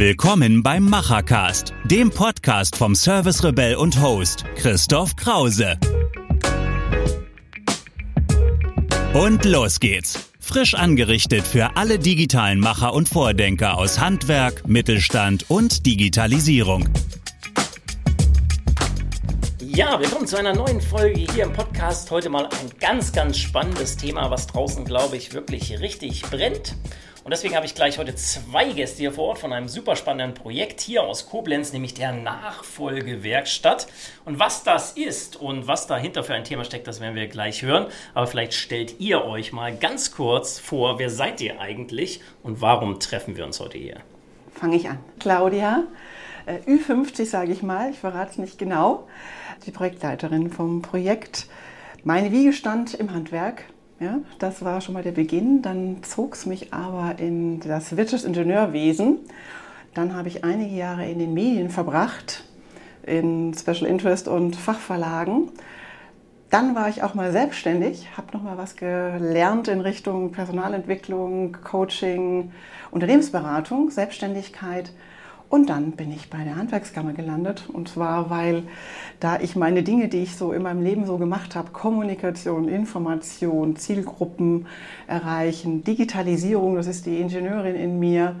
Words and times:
Willkommen 0.00 0.62
beim 0.62 0.88
Machercast, 0.88 1.74
dem 1.84 2.08
Podcast 2.08 2.74
vom 2.74 2.94
Service 2.94 3.44
Rebell 3.44 3.74
und 3.74 4.00
Host 4.00 4.46
Christoph 4.56 5.14
Krause. 5.14 5.76
Und 9.12 9.44
los 9.44 9.78
geht's. 9.78 10.30
Frisch 10.40 10.72
angerichtet 10.72 11.46
für 11.46 11.76
alle 11.76 11.98
digitalen 11.98 12.60
Macher 12.60 12.94
und 12.94 13.10
Vordenker 13.10 13.76
aus 13.76 14.00
Handwerk, 14.00 14.66
Mittelstand 14.66 15.50
und 15.50 15.84
Digitalisierung. 15.84 16.88
Ja, 19.60 20.00
willkommen 20.00 20.26
zu 20.26 20.38
einer 20.38 20.54
neuen 20.54 20.80
Folge 20.80 21.26
hier 21.34 21.44
im 21.44 21.52
Podcast. 21.52 22.10
Heute 22.10 22.30
mal 22.30 22.46
ein 22.46 22.70
ganz, 22.80 23.12
ganz 23.12 23.36
spannendes 23.36 23.98
Thema, 23.98 24.30
was 24.30 24.46
draußen, 24.46 24.86
glaube 24.86 25.18
ich, 25.18 25.34
wirklich 25.34 25.78
richtig 25.78 26.22
brennt. 26.22 26.74
Und 27.30 27.34
deswegen 27.34 27.54
habe 27.54 27.64
ich 27.64 27.76
gleich 27.76 27.96
heute 27.96 28.16
zwei 28.16 28.72
Gäste 28.72 28.98
hier 28.98 29.12
vor 29.12 29.28
Ort 29.28 29.38
von 29.38 29.52
einem 29.52 29.68
super 29.68 29.94
spannenden 29.94 30.34
Projekt 30.34 30.80
hier 30.80 31.04
aus 31.04 31.28
Koblenz, 31.28 31.72
nämlich 31.72 31.94
der 31.94 32.10
Nachfolgewerkstatt. 32.10 33.86
Und 34.24 34.40
was 34.40 34.64
das 34.64 34.94
ist 34.94 35.36
und 35.36 35.68
was 35.68 35.86
dahinter 35.86 36.24
für 36.24 36.34
ein 36.34 36.42
Thema 36.42 36.64
steckt, 36.64 36.88
das 36.88 37.00
werden 37.00 37.14
wir 37.14 37.28
gleich 37.28 37.62
hören. 37.62 37.86
Aber 38.14 38.26
vielleicht 38.26 38.54
stellt 38.54 38.98
ihr 38.98 39.24
euch 39.24 39.52
mal 39.52 39.72
ganz 39.72 40.10
kurz 40.10 40.58
vor, 40.58 40.98
wer 40.98 41.08
seid 41.08 41.40
ihr 41.40 41.60
eigentlich 41.60 42.20
und 42.42 42.62
warum 42.62 42.98
treffen 42.98 43.36
wir 43.36 43.44
uns 43.44 43.60
heute 43.60 43.78
hier? 43.78 44.00
Fange 44.52 44.74
ich 44.74 44.88
an. 44.88 44.98
Claudia, 45.20 45.84
äh, 46.46 46.58
Ü50 46.68 47.26
sage 47.26 47.52
ich 47.52 47.62
mal, 47.62 47.92
ich 47.92 47.98
verrate 48.00 48.32
es 48.32 48.38
nicht 48.38 48.58
genau, 48.58 49.06
die 49.66 49.70
Projektleiterin 49.70 50.50
vom 50.50 50.82
Projekt. 50.82 51.46
Meine 52.02 52.32
Wiege 52.32 52.52
stand 52.52 52.94
im 52.94 53.14
Handwerk 53.14 53.66
ja, 54.00 54.18
das 54.38 54.64
war 54.64 54.80
schon 54.80 54.94
mal 54.94 55.02
der 55.02 55.12
Beginn. 55.12 55.62
Dann 55.62 56.02
zog 56.02 56.34
es 56.34 56.46
mich 56.46 56.72
aber 56.72 57.18
in 57.18 57.60
das 57.60 57.96
Wirtschaftsingenieurwesen. 57.96 59.18
Dann 59.94 60.14
habe 60.14 60.28
ich 60.28 60.42
einige 60.42 60.74
Jahre 60.74 61.08
in 61.08 61.18
den 61.18 61.34
Medien 61.34 61.68
verbracht, 61.68 62.44
in 63.04 63.52
Special 63.54 63.84
Interest 63.86 64.26
und 64.26 64.56
Fachverlagen. 64.56 65.50
Dann 66.48 66.74
war 66.74 66.88
ich 66.88 67.02
auch 67.02 67.14
mal 67.14 67.30
selbstständig, 67.30 68.08
habe 68.16 68.32
noch 68.32 68.42
mal 68.42 68.56
was 68.58 68.74
gelernt 68.74 69.68
in 69.68 69.80
Richtung 69.80 70.32
Personalentwicklung, 70.32 71.58
Coaching, 71.62 72.50
Unternehmensberatung, 72.90 73.90
Selbstständigkeit 73.90 74.92
und 75.50 75.68
dann 75.68 75.92
bin 75.92 76.12
ich 76.12 76.30
bei 76.30 76.44
der 76.44 76.54
Handwerkskammer 76.54 77.12
gelandet. 77.12 77.64
Und 77.70 77.88
zwar, 77.88 78.30
weil 78.30 78.62
da 79.18 79.40
ich 79.40 79.56
meine 79.56 79.82
Dinge, 79.82 80.08
die 80.08 80.22
ich 80.22 80.36
so 80.36 80.52
in 80.52 80.62
meinem 80.62 80.80
Leben 80.80 81.06
so 81.06 81.18
gemacht 81.18 81.56
habe, 81.56 81.72
Kommunikation, 81.72 82.68
Information, 82.68 83.74
Zielgruppen 83.74 84.66
erreichen, 85.08 85.82
Digitalisierung, 85.82 86.76
das 86.76 86.86
ist 86.86 87.04
die 87.04 87.20
Ingenieurin 87.20 87.74
in 87.74 87.98
mir 87.98 88.36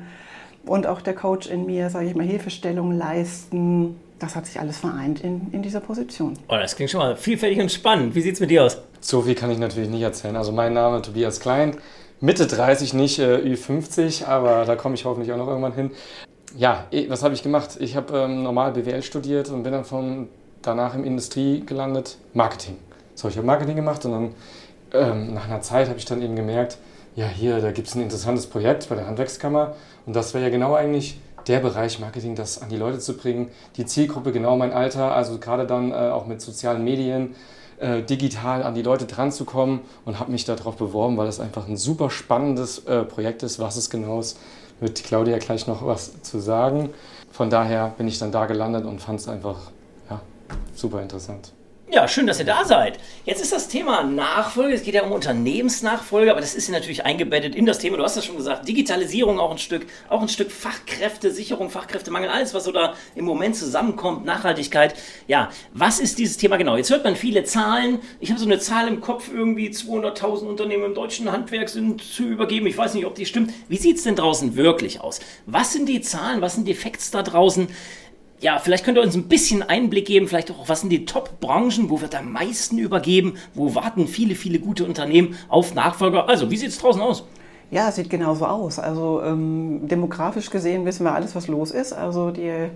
und 0.64 0.86
auch 0.86 1.00
der 1.00 1.14
Coach 1.14 1.48
in 1.48 1.66
mir, 1.66 1.90
sage 1.90 2.06
ich 2.06 2.14
mal, 2.14 2.24
Hilfestellung 2.24 2.92
leisten. 2.92 3.96
Das 4.20 4.36
hat 4.36 4.46
sich 4.46 4.60
alles 4.60 4.78
vereint 4.78 5.20
in, 5.20 5.48
in 5.50 5.62
dieser 5.62 5.80
Position. 5.80 6.34
Oh, 6.48 6.56
das 6.56 6.76
klingt 6.76 6.92
schon 6.92 7.00
mal 7.00 7.16
vielfältig 7.16 7.58
und 7.58 7.72
spannend. 7.72 8.14
Wie 8.14 8.20
sieht 8.20 8.34
es 8.34 8.40
mit 8.40 8.50
dir 8.50 8.64
aus? 8.64 8.78
So 9.00 9.22
viel 9.22 9.34
kann 9.34 9.50
ich 9.50 9.58
natürlich 9.58 9.90
nicht 9.90 10.02
erzählen. 10.02 10.36
Also 10.36 10.52
mein 10.52 10.74
Name 10.74 11.02
Tobias 11.02 11.40
Klein, 11.40 11.76
Mitte 12.20 12.46
30, 12.46 12.94
nicht 12.94 13.18
äh, 13.18 13.38
Ü50, 13.38 14.26
aber 14.26 14.64
da 14.64 14.76
komme 14.76 14.94
ich 14.94 15.06
hoffentlich 15.06 15.32
auch 15.32 15.38
noch 15.38 15.48
irgendwann 15.48 15.72
hin 15.72 15.90
ja, 16.56 16.86
eh, 16.90 17.08
was 17.08 17.22
habe 17.22 17.34
ich 17.34 17.42
gemacht? 17.42 17.76
Ich 17.80 17.96
habe 17.96 18.18
ähm, 18.18 18.42
normal 18.42 18.72
BWL 18.72 19.02
studiert 19.02 19.50
und 19.50 19.62
bin 19.62 19.72
dann 19.72 19.84
von 19.84 20.28
danach 20.62 20.94
im 20.94 21.04
Industrie 21.04 21.62
gelandet, 21.64 22.18
Marketing. 22.34 22.76
So, 23.14 23.28
ich 23.28 23.36
habe 23.36 23.46
Marketing 23.46 23.76
gemacht 23.76 24.04
und 24.04 24.12
dann 24.12 24.34
ähm, 24.92 25.34
nach 25.34 25.46
einer 25.46 25.62
Zeit 25.62 25.88
habe 25.88 25.98
ich 25.98 26.04
dann 26.04 26.22
eben 26.22 26.36
gemerkt, 26.36 26.78
ja, 27.16 27.26
hier, 27.26 27.60
da 27.60 27.72
gibt 27.72 27.88
es 27.88 27.94
ein 27.94 28.02
interessantes 28.02 28.46
Projekt 28.46 28.88
bei 28.88 28.94
der 28.94 29.06
Handwerkskammer 29.06 29.74
und 30.06 30.14
das 30.14 30.34
wäre 30.34 30.44
ja 30.44 30.50
genau 30.50 30.74
eigentlich 30.74 31.18
der 31.46 31.60
Bereich 31.60 31.98
Marketing, 31.98 32.34
das 32.34 32.62
an 32.62 32.68
die 32.68 32.76
Leute 32.76 32.98
zu 32.98 33.16
bringen. 33.16 33.50
Die 33.76 33.86
Zielgruppe 33.86 34.32
genau 34.32 34.56
mein 34.56 34.72
Alter, 34.72 35.14
also 35.14 35.38
gerade 35.38 35.66
dann 35.66 35.90
äh, 35.90 35.94
auch 35.94 36.26
mit 36.26 36.40
sozialen 36.40 36.84
Medien, 36.84 37.34
äh, 37.78 38.02
digital 38.02 38.62
an 38.62 38.74
die 38.74 38.82
Leute 38.82 39.06
dran 39.06 39.32
zu 39.32 39.44
kommen 39.44 39.80
und 40.04 40.20
habe 40.20 40.30
mich 40.30 40.44
darauf 40.44 40.76
beworben, 40.76 41.16
weil 41.16 41.26
das 41.26 41.40
einfach 41.40 41.66
ein 41.66 41.76
super 41.76 42.10
spannendes 42.10 42.80
äh, 42.86 43.04
Projekt 43.04 43.42
ist. 43.42 43.58
Was 43.58 43.76
es 43.76 43.90
genau 43.90 44.20
ist, 44.20 44.38
wird 44.80 45.02
Claudia 45.04 45.38
gleich 45.38 45.66
noch 45.66 45.86
was 45.86 46.22
zu 46.22 46.38
sagen. 46.38 46.90
Von 47.30 47.50
daher 47.50 47.94
bin 47.96 48.08
ich 48.08 48.18
dann 48.18 48.32
da 48.32 48.46
gelandet 48.46 48.84
und 48.84 49.00
fand 49.00 49.20
es 49.20 49.28
einfach 49.28 49.70
ja, 50.08 50.20
super 50.74 51.02
interessant. 51.02 51.52
Ja, 51.92 52.06
schön, 52.06 52.28
dass 52.28 52.38
ihr 52.38 52.44
da 52.44 52.64
seid. 52.64 53.00
Jetzt 53.24 53.42
ist 53.42 53.52
das 53.52 53.66
Thema 53.66 54.04
Nachfolge. 54.04 54.76
Es 54.76 54.84
geht 54.84 54.94
ja 54.94 55.02
um 55.02 55.10
Unternehmensnachfolge, 55.10 56.30
aber 56.30 56.40
das 56.40 56.54
ist 56.54 56.68
ja 56.68 56.74
natürlich 56.74 57.04
eingebettet 57.04 57.56
in 57.56 57.66
das 57.66 57.80
Thema. 57.80 57.96
Du 57.96 58.04
hast 58.04 58.16
das 58.16 58.24
schon 58.24 58.36
gesagt. 58.36 58.68
Digitalisierung 58.68 59.40
auch 59.40 59.50
ein 59.50 59.58
Stück, 59.58 59.86
auch 60.08 60.22
ein 60.22 60.28
Stück 60.28 60.52
Fachkräftesicherung, 60.52 61.68
Fachkräftemangel, 61.68 62.30
alles, 62.30 62.54
was 62.54 62.62
so 62.62 62.70
da 62.70 62.94
im 63.16 63.24
Moment 63.24 63.56
zusammenkommt, 63.56 64.24
Nachhaltigkeit. 64.24 64.94
Ja, 65.26 65.50
was 65.74 65.98
ist 65.98 66.20
dieses 66.20 66.36
Thema 66.36 66.58
genau? 66.58 66.76
Jetzt 66.76 66.90
hört 66.90 67.02
man 67.02 67.16
viele 67.16 67.42
Zahlen. 67.42 67.98
Ich 68.20 68.30
habe 68.30 68.38
so 68.38 68.46
eine 68.46 68.60
Zahl 68.60 68.86
im 68.86 69.00
Kopf, 69.00 69.28
irgendwie 69.28 69.70
200.000 69.70 70.46
Unternehmen 70.46 70.84
im 70.84 70.94
deutschen 70.94 71.32
Handwerk 71.32 71.68
sind 71.68 72.04
zu 72.04 72.22
übergeben. 72.22 72.68
Ich 72.68 72.78
weiß 72.78 72.94
nicht, 72.94 73.06
ob 73.06 73.16
die 73.16 73.26
stimmt. 73.26 73.52
Wie 73.66 73.78
sieht 73.78 73.96
es 73.96 74.04
denn 74.04 74.14
draußen 74.14 74.54
wirklich 74.54 75.00
aus? 75.00 75.18
Was 75.46 75.72
sind 75.72 75.88
die 75.88 76.02
Zahlen? 76.02 76.40
Was 76.40 76.54
sind 76.54 76.68
die 76.68 76.74
Facts 76.74 77.10
da 77.10 77.24
draußen? 77.24 77.66
Ja, 78.40 78.58
vielleicht 78.58 78.84
könnt 78.84 78.96
ihr 78.96 79.02
uns 79.02 79.14
ein 79.14 79.28
bisschen 79.28 79.62
Einblick 79.62 80.06
geben, 80.06 80.26
vielleicht 80.26 80.50
auch, 80.50 80.68
was 80.68 80.80
sind 80.80 80.90
die 80.90 81.04
Top-Branchen, 81.04 81.90
wo 81.90 82.00
wird 82.00 82.14
am 82.14 82.32
meisten 82.32 82.78
übergeben, 82.78 83.34
wo 83.54 83.74
warten 83.74 84.08
viele, 84.08 84.34
viele 84.34 84.58
gute 84.58 84.84
Unternehmen 84.84 85.36
auf 85.48 85.74
Nachfolger. 85.74 86.28
Also, 86.28 86.50
wie 86.50 86.56
sieht 86.56 86.70
es 86.70 86.78
draußen 86.78 87.02
aus? 87.02 87.24
Ja, 87.70 87.92
sieht 87.92 88.10
genauso 88.10 88.46
aus. 88.46 88.80
Also 88.80 89.22
ähm, 89.22 89.86
demografisch 89.86 90.50
gesehen 90.50 90.84
wissen 90.86 91.04
wir 91.04 91.14
alles, 91.14 91.36
was 91.36 91.46
los 91.46 91.70
ist. 91.70 91.92
Also 91.92 92.32
die, 92.32 92.68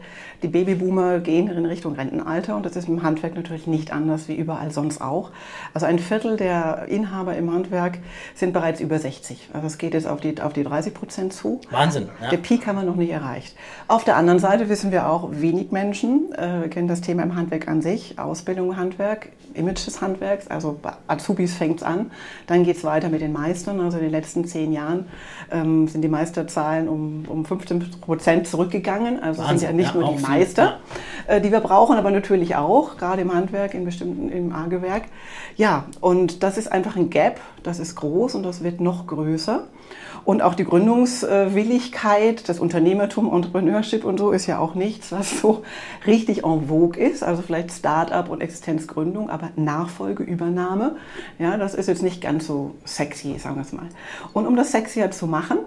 die 0.42 0.48
Babyboomer 0.48 1.18
gehen 1.18 1.48
in 1.48 1.66
Richtung 1.66 1.94
Rentenalter 1.94 2.56
und 2.56 2.64
das 2.64 2.76
ist 2.76 2.88
im 2.88 3.02
Handwerk 3.02 3.34
natürlich 3.34 3.66
nicht 3.66 3.92
anders 3.92 4.28
wie 4.28 4.36
überall 4.36 4.70
sonst 4.70 5.00
auch. 5.00 5.32
Also 5.72 5.86
ein 5.86 5.98
Viertel 5.98 6.36
der 6.36 6.86
Inhaber 6.86 7.36
im 7.36 7.52
Handwerk 7.52 7.98
sind 8.36 8.52
bereits 8.52 8.80
über 8.80 8.98
60. 9.00 9.50
Also 9.52 9.66
es 9.66 9.78
geht 9.78 9.94
jetzt 9.94 10.06
auf 10.06 10.20
die, 10.20 10.40
auf 10.40 10.52
die 10.52 10.62
30 10.62 10.94
Prozent 10.94 11.32
zu. 11.32 11.60
Wahnsinn. 11.70 12.08
Ja. 12.22 12.30
Der 12.30 12.36
Peak 12.36 12.64
haben 12.68 12.76
wir 12.76 12.84
noch 12.84 12.96
nicht 12.96 13.10
erreicht. 13.10 13.56
Auf 13.88 14.04
der 14.04 14.16
anderen 14.16 14.38
Seite 14.38 14.68
wissen 14.68 14.92
wir 14.92 15.10
auch, 15.10 15.30
wenig 15.32 15.72
Menschen 15.72 16.32
äh, 16.34 16.68
kennen 16.68 16.86
das 16.86 17.00
Thema 17.00 17.24
im 17.24 17.34
Handwerk 17.34 17.66
an 17.66 17.82
sich, 17.82 18.20
Ausbildung 18.20 18.70
im 18.70 18.76
Handwerk, 18.76 19.30
Image 19.54 19.86
des 19.86 20.00
Handwerks, 20.00 20.48
also 20.48 20.78
bei 20.80 20.92
Azubis 21.06 21.54
fängt 21.54 21.78
es 21.78 21.82
an. 21.82 22.10
Dann 22.46 22.64
geht 22.64 22.76
es 22.76 22.84
weiter 22.84 23.08
mit 23.08 23.20
den 23.20 23.32
Meistern, 23.32 23.80
also 23.80 23.98
in 23.98 24.04
den 24.04 24.12
letzten 24.12 24.44
zehn 24.44 24.72
Jahren 24.72 25.06
ähm, 25.50 25.88
sind 25.88 26.02
die 26.02 26.08
Meisterzahlen 26.08 26.88
um, 26.88 27.24
um 27.28 27.44
15 27.44 27.90
Prozent 28.00 28.46
zurückgegangen. 28.46 29.22
Also 29.22 29.42
Wahnsinn, 29.42 29.58
sind 29.58 29.68
ja 29.68 29.74
nicht 29.74 29.94
ja, 29.94 30.00
nur 30.00 30.16
die 30.16 30.22
Meister, 30.22 30.78
ja. 31.28 31.34
äh, 31.34 31.40
die 31.40 31.52
wir 31.52 31.60
brauchen, 31.60 31.96
aber 31.96 32.10
natürlich 32.10 32.56
auch, 32.56 32.96
gerade 32.96 33.22
im 33.22 33.32
Handwerk, 33.32 33.74
in 33.74 33.84
bestimmten, 33.84 34.28
im 34.30 34.52
A-Gewerk. 34.52 35.04
Ja, 35.56 35.84
und 36.00 36.42
das 36.42 36.58
ist 36.58 36.70
einfach 36.70 36.96
ein 36.96 37.10
Gap, 37.10 37.40
das 37.62 37.78
ist 37.78 37.94
groß 37.96 38.34
und 38.34 38.42
das 38.42 38.62
wird 38.62 38.80
noch 38.80 39.06
größer. 39.06 39.64
Und 40.24 40.40
auch 40.40 40.54
die 40.54 40.64
Gründungswilligkeit, 40.64 42.48
das 42.48 42.58
Unternehmertum, 42.58 43.30
Entrepreneurship 43.32 44.04
und 44.04 44.18
so 44.18 44.30
ist 44.30 44.46
ja 44.46 44.58
auch 44.58 44.74
nichts, 44.74 45.12
was 45.12 45.40
so 45.40 45.62
richtig 46.06 46.44
en 46.44 46.68
vogue 46.68 46.98
ist. 46.98 47.22
Also 47.22 47.42
vielleicht 47.42 47.72
Start-up 47.72 48.30
und 48.30 48.40
Existenzgründung, 48.40 49.28
aber 49.28 49.43
Nachfolge, 49.56 50.22
Übernahme, 50.22 50.96
ja, 51.38 51.56
das 51.56 51.74
ist 51.74 51.88
jetzt 51.88 52.02
nicht 52.02 52.20
ganz 52.20 52.46
so 52.46 52.74
sexy, 52.84 53.38
sagen 53.38 53.56
wir 53.56 53.62
es 53.62 53.72
mal. 53.72 53.86
Und 54.32 54.46
um 54.46 54.56
das 54.56 54.72
sexier 54.72 55.10
zu 55.10 55.26
machen, 55.26 55.58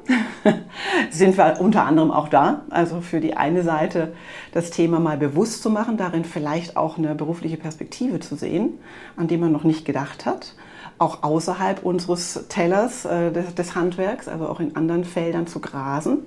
sind 1.12 1.38
wir 1.38 1.60
unter 1.60 1.86
anderem 1.86 2.12
auch 2.12 2.30
da. 2.30 2.62
Also 2.70 3.02
für 3.02 3.20
die 3.20 3.36
eine 3.36 3.64
Seite 3.64 4.14
das 4.52 4.72
Thema 4.72 5.00
mal 5.00 5.18
bewusst 5.18 5.62
zu 5.64 5.70
machen, 5.70 5.98
darin 5.98 6.26
vielleicht 6.26 6.78
auch 6.78 6.98
eine 6.98 7.16
berufliche 7.16 7.58
Perspektive 7.58 8.20
zu 8.20 8.36
sehen, 8.36 8.74
an 9.16 9.28
die 9.28 9.38
man 9.38 9.52
noch 9.52 9.64
nicht 9.64 9.86
gedacht 9.86 10.26
hat 10.26 10.54
auch 11.00 11.24
außerhalb 11.24 11.84
unseres 11.84 12.46
Tellers 12.50 13.06
äh, 13.06 13.32
des, 13.32 13.54
des, 13.56 13.76
Handwerks, 13.76 14.28
also 14.28 14.48
auch 14.48 14.60
in 14.60 14.76
anderen 14.76 15.04
Feldern 15.04 15.46
zu 15.46 15.60
grasen, 15.60 16.20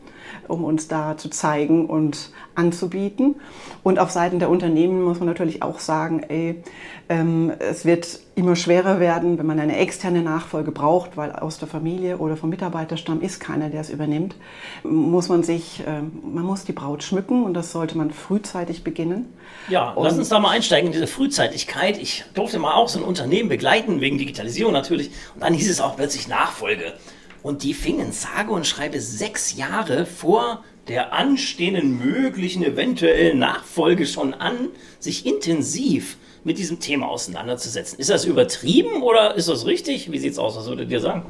um 0.46 0.64
uns 0.64 0.86
da 0.86 1.16
zu 1.16 1.28
zeigen 1.28 1.86
und 1.86 2.30
anzubieten. 2.54 3.36
Und 3.82 3.98
auf 3.98 4.10
Seiten 4.10 4.38
der 4.38 4.50
Unternehmen 4.50 5.02
muss 5.02 5.18
man 5.18 5.28
natürlich 5.28 5.62
auch 5.62 5.80
sagen, 5.80 6.22
ey, 6.28 6.62
ähm, 7.08 7.52
es 7.58 7.84
wird 7.84 8.20
immer 8.40 8.56
schwerer 8.56 8.98
werden, 8.98 9.38
wenn 9.38 9.46
man 9.46 9.60
eine 9.60 9.76
externe 9.76 10.22
Nachfolge 10.22 10.72
braucht, 10.72 11.16
weil 11.16 11.32
aus 11.32 11.58
der 11.58 11.68
Familie 11.68 12.18
oder 12.18 12.36
vom 12.36 12.50
Mitarbeiterstamm 12.50 13.20
ist 13.20 13.38
keiner, 13.38 13.70
der 13.70 13.82
es 13.82 13.90
übernimmt, 13.90 14.34
muss 14.82 15.28
man 15.28 15.42
sich, 15.42 15.80
äh, 15.86 16.00
man 16.02 16.44
muss 16.44 16.64
die 16.64 16.72
Braut 16.72 17.02
schmücken 17.02 17.44
und 17.44 17.54
das 17.54 17.70
sollte 17.70 17.96
man 17.96 18.10
frühzeitig 18.10 18.82
beginnen. 18.82 19.32
Ja, 19.68 19.90
und 19.90 20.04
lass 20.04 20.18
uns 20.18 20.30
da 20.30 20.40
mal 20.40 20.50
einsteigen 20.50 20.86
in 20.86 20.92
diese 20.92 21.06
Frühzeitigkeit. 21.06 21.98
Ich 21.98 22.24
durfte 22.34 22.58
mal 22.58 22.74
auch 22.74 22.88
so 22.88 22.98
ein 22.98 23.04
Unternehmen 23.04 23.48
begleiten, 23.48 24.00
wegen 24.00 24.18
Digitalisierung 24.18 24.72
natürlich, 24.72 25.10
und 25.34 25.42
dann 25.42 25.54
hieß 25.54 25.70
es 25.70 25.80
auch 25.80 25.96
plötzlich 25.96 26.26
Nachfolge. 26.26 26.94
Und 27.42 27.62
die 27.62 27.74
fingen 27.74 28.12
sage 28.12 28.52
und 28.52 28.66
schreibe 28.66 29.00
sechs 29.00 29.56
Jahre 29.56 30.06
vor 30.06 30.64
der 30.90 31.12
anstehenden 31.12 31.98
möglichen 31.98 32.64
eventuellen 32.64 33.38
Nachfolge 33.38 34.06
schon 34.06 34.34
an, 34.34 34.70
sich 34.98 35.24
intensiv 35.24 36.16
mit 36.42 36.58
diesem 36.58 36.80
Thema 36.80 37.08
auseinanderzusetzen. 37.08 38.00
Ist 38.00 38.10
das 38.10 38.24
übertrieben 38.24 39.00
oder 39.02 39.36
ist 39.36 39.48
das 39.48 39.66
richtig? 39.66 40.10
Wie 40.10 40.18
sieht 40.18 40.32
es 40.32 40.38
aus? 40.40 40.56
Was 40.56 40.66
würdet 40.66 40.90
ihr 40.90 41.00
sagen? 41.00 41.22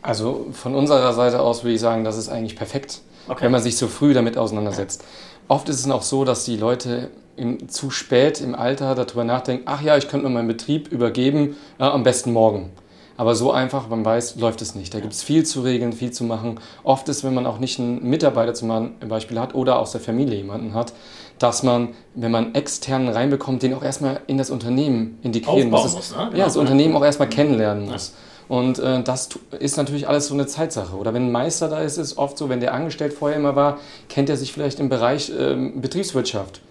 Also 0.00 0.46
von 0.52 0.76
unserer 0.76 1.12
Seite 1.12 1.40
aus 1.40 1.64
würde 1.64 1.74
ich 1.74 1.80
sagen, 1.80 2.04
das 2.04 2.16
ist 2.16 2.28
eigentlich 2.28 2.54
perfekt. 2.54 3.00
okay. 3.26 3.44
wenn 3.44 3.50
man 3.52 3.60
sich 3.60 3.76
so 3.76 3.88
früh 3.88 4.14
damit 4.14 4.38
auseinandersetzt. 4.38 5.04
Oft 5.48 5.68
ist 5.68 5.80
es 5.80 5.90
auch 5.90 6.02
so, 6.02 6.24
dass 6.24 6.44
die 6.44 6.56
Leute 6.56 7.10
im, 7.34 7.68
zu 7.68 7.90
spät 7.90 8.40
im 8.40 8.54
Alter 8.54 8.94
darüber 8.94 9.24
nachdenken, 9.24 9.64
ach 9.66 9.82
ja, 9.82 9.96
ich 9.96 10.06
könnte 10.06 10.28
mir 10.28 10.32
meinen 10.32 10.46
Betrieb 10.46 10.92
übergeben, 10.92 11.56
ja, 11.80 11.92
am 11.92 12.04
besten 12.04 12.32
morgen. 12.32 12.70
Aber 13.20 13.34
so 13.34 13.52
einfach, 13.52 13.86
man 13.90 14.02
weiß, 14.02 14.36
läuft 14.36 14.62
es 14.62 14.74
nicht. 14.74 14.94
Da 14.94 15.00
gibt 15.00 15.12
es 15.12 15.22
viel 15.22 15.44
zu 15.44 15.60
regeln, 15.60 15.92
viel 15.92 16.10
zu 16.10 16.24
machen. 16.24 16.58
Oft 16.84 17.06
ist, 17.10 17.22
wenn 17.22 17.34
man 17.34 17.44
auch 17.44 17.58
nicht 17.58 17.78
einen 17.78 18.02
Mitarbeiter 18.02 18.54
zum 18.54 18.94
Beispiel 19.06 19.38
hat 19.38 19.54
oder 19.54 19.78
aus 19.78 19.92
der 19.92 20.00
Familie 20.00 20.38
jemanden 20.38 20.72
hat, 20.72 20.94
dass 21.38 21.62
man, 21.62 21.88
wenn 22.14 22.30
man 22.30 22.54
externen 22.54 23.10
reinbekommt, 23.10 23.62
den 23.62 23.74
auch 23.74 23.82
erstmal 23.82 24.22
in 24.26 24.38
das 24.38 24.48
Unternehmen 24.48 25.18
integrieren 25.22 25.70
Aufbauen 25.70 25.92
muss. 25.92 25.96
muss 25.96 26.16
ne? 26.16 26.30
Ja, 26.32 26.44
das 26.46 26.54
genau. 26.54 26.62
Unternehmen 26.62 26.96
auch 26.96 27.04
erstmal 27.04 27.28
kennenlernen 27.28 27.90
muss. 27.90 28.14
Und 28.48 28.78
äh, 28.78 29.02
das 29.02 29.28
ist 29.58 29.76
natürlich 29.76 30.08
alles 30.08 30.28
so 30.28 30.32
eine 30.32 30.46
Zeitsache. 30.46 30.96
Oder 30.96 31.12
wenn 31.12 31.26
ein 31.26 31.30
Meister 31.30 31.68
da 31.68 31.80
ist, 31.80 31.98
ist 31.98 32.16
oft 32.16 32.38
so, 32.38 32.48
wenn 32.48 32.60
der 32.60 32.72
angestellt 32.72 33.12
vorher 33.12 33.36
immer 33.36 33.54
war, 33.54 33.80
kennt 34.08 34.30
er 34.30 34.38
sich 34.38 34.50
vielleicht 34.50 34.80
im 34.80 34.88
Bereich 34.88 35.28
äh, 35.28 35.72
Betriebswirtschaft, 35.74 36.62